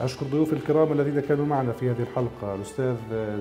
[0.00, 2.54] أشكر ضيوف الكرام الذين كانوا معنا في هذه الحلقة.
[2.54, 2.96] الأستاذ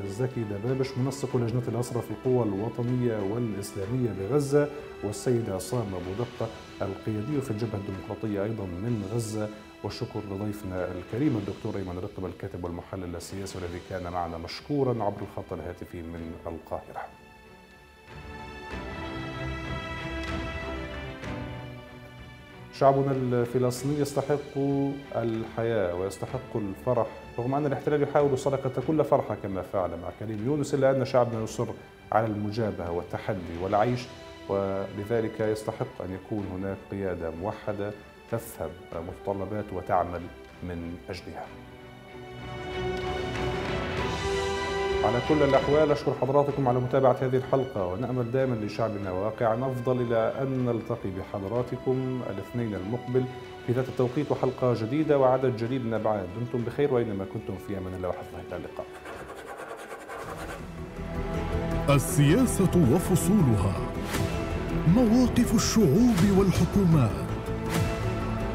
[0.07, 4.69] زكي دبابش منسق لجنة الأسرة في القوى الوطنية والإسلامية بغزة
[5.03, 6.49] والسيد عصام أبو دقة
[6.81, 9.49] القيادي في الجبهة الديمقراطية أيضا من غزة.
[9.83, 15.53] والشكر لضيفنا الكريم الدكتور أيمن رقب الكاتب والمحلل السياسي الذي كان معنا مشكورا عبر الخط
[15.53, 17.26] الهاتفي من القاهرة.
[22.79, 24.57] شعبنا الفلسطيني يستحق
[25.15, 27.07] الحياة ويستحق الفرح
[27.39, 31.43] رغم أن الاحتلال يحاول سرقة كل فرحة كما فعل مع كريم يونس إلا أن شعبنا
[31.43, 31.67] يصر
[32.11, 34.01] على المجابهة والتحدي والعيش
[34.49, 37.91] ولذلك يستحق أن يكون هناك قيادة موحدة
[38.31, 38.69] تفهم
[39.07, 40.21] متطلبات وتعمل
[40.63, 41.45] من أجلها.
[45.07, 50.33] على كل الأحوال أشكر حضراتكم على متابعة هذه الحلقة ونأمل دائما لشعبنا واقعا أفضل إلى
[50.41, 53.25] أن نلتقي بحضراتكم الاثنين المقبل
[53.67, 57.93] في ذات التوقيت وحلقة جديدة وعدد جديد من الأبعاد دمتم بخير وأينما كنتم في أمان
[57.93, 58.85] الله وحفظه إلى اللقاء.
[61.95, 63.75] السياسة وفصولها.
[64.95, 67.27] مواقف الشعوب والحكومات.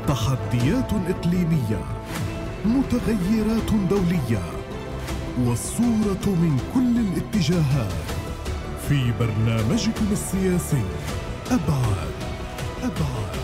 [0.09, 1.83] تحديات إقليمية.
[2.65, 4.62] متغيرات دولية.
[5.39, 7.93] والصورة من كل الاتجاهات
[8.89, 10.83] في برنامجكم السياسي.
[11.51, 12.13] أبعاد
[12.83, 13.42] أبعاد.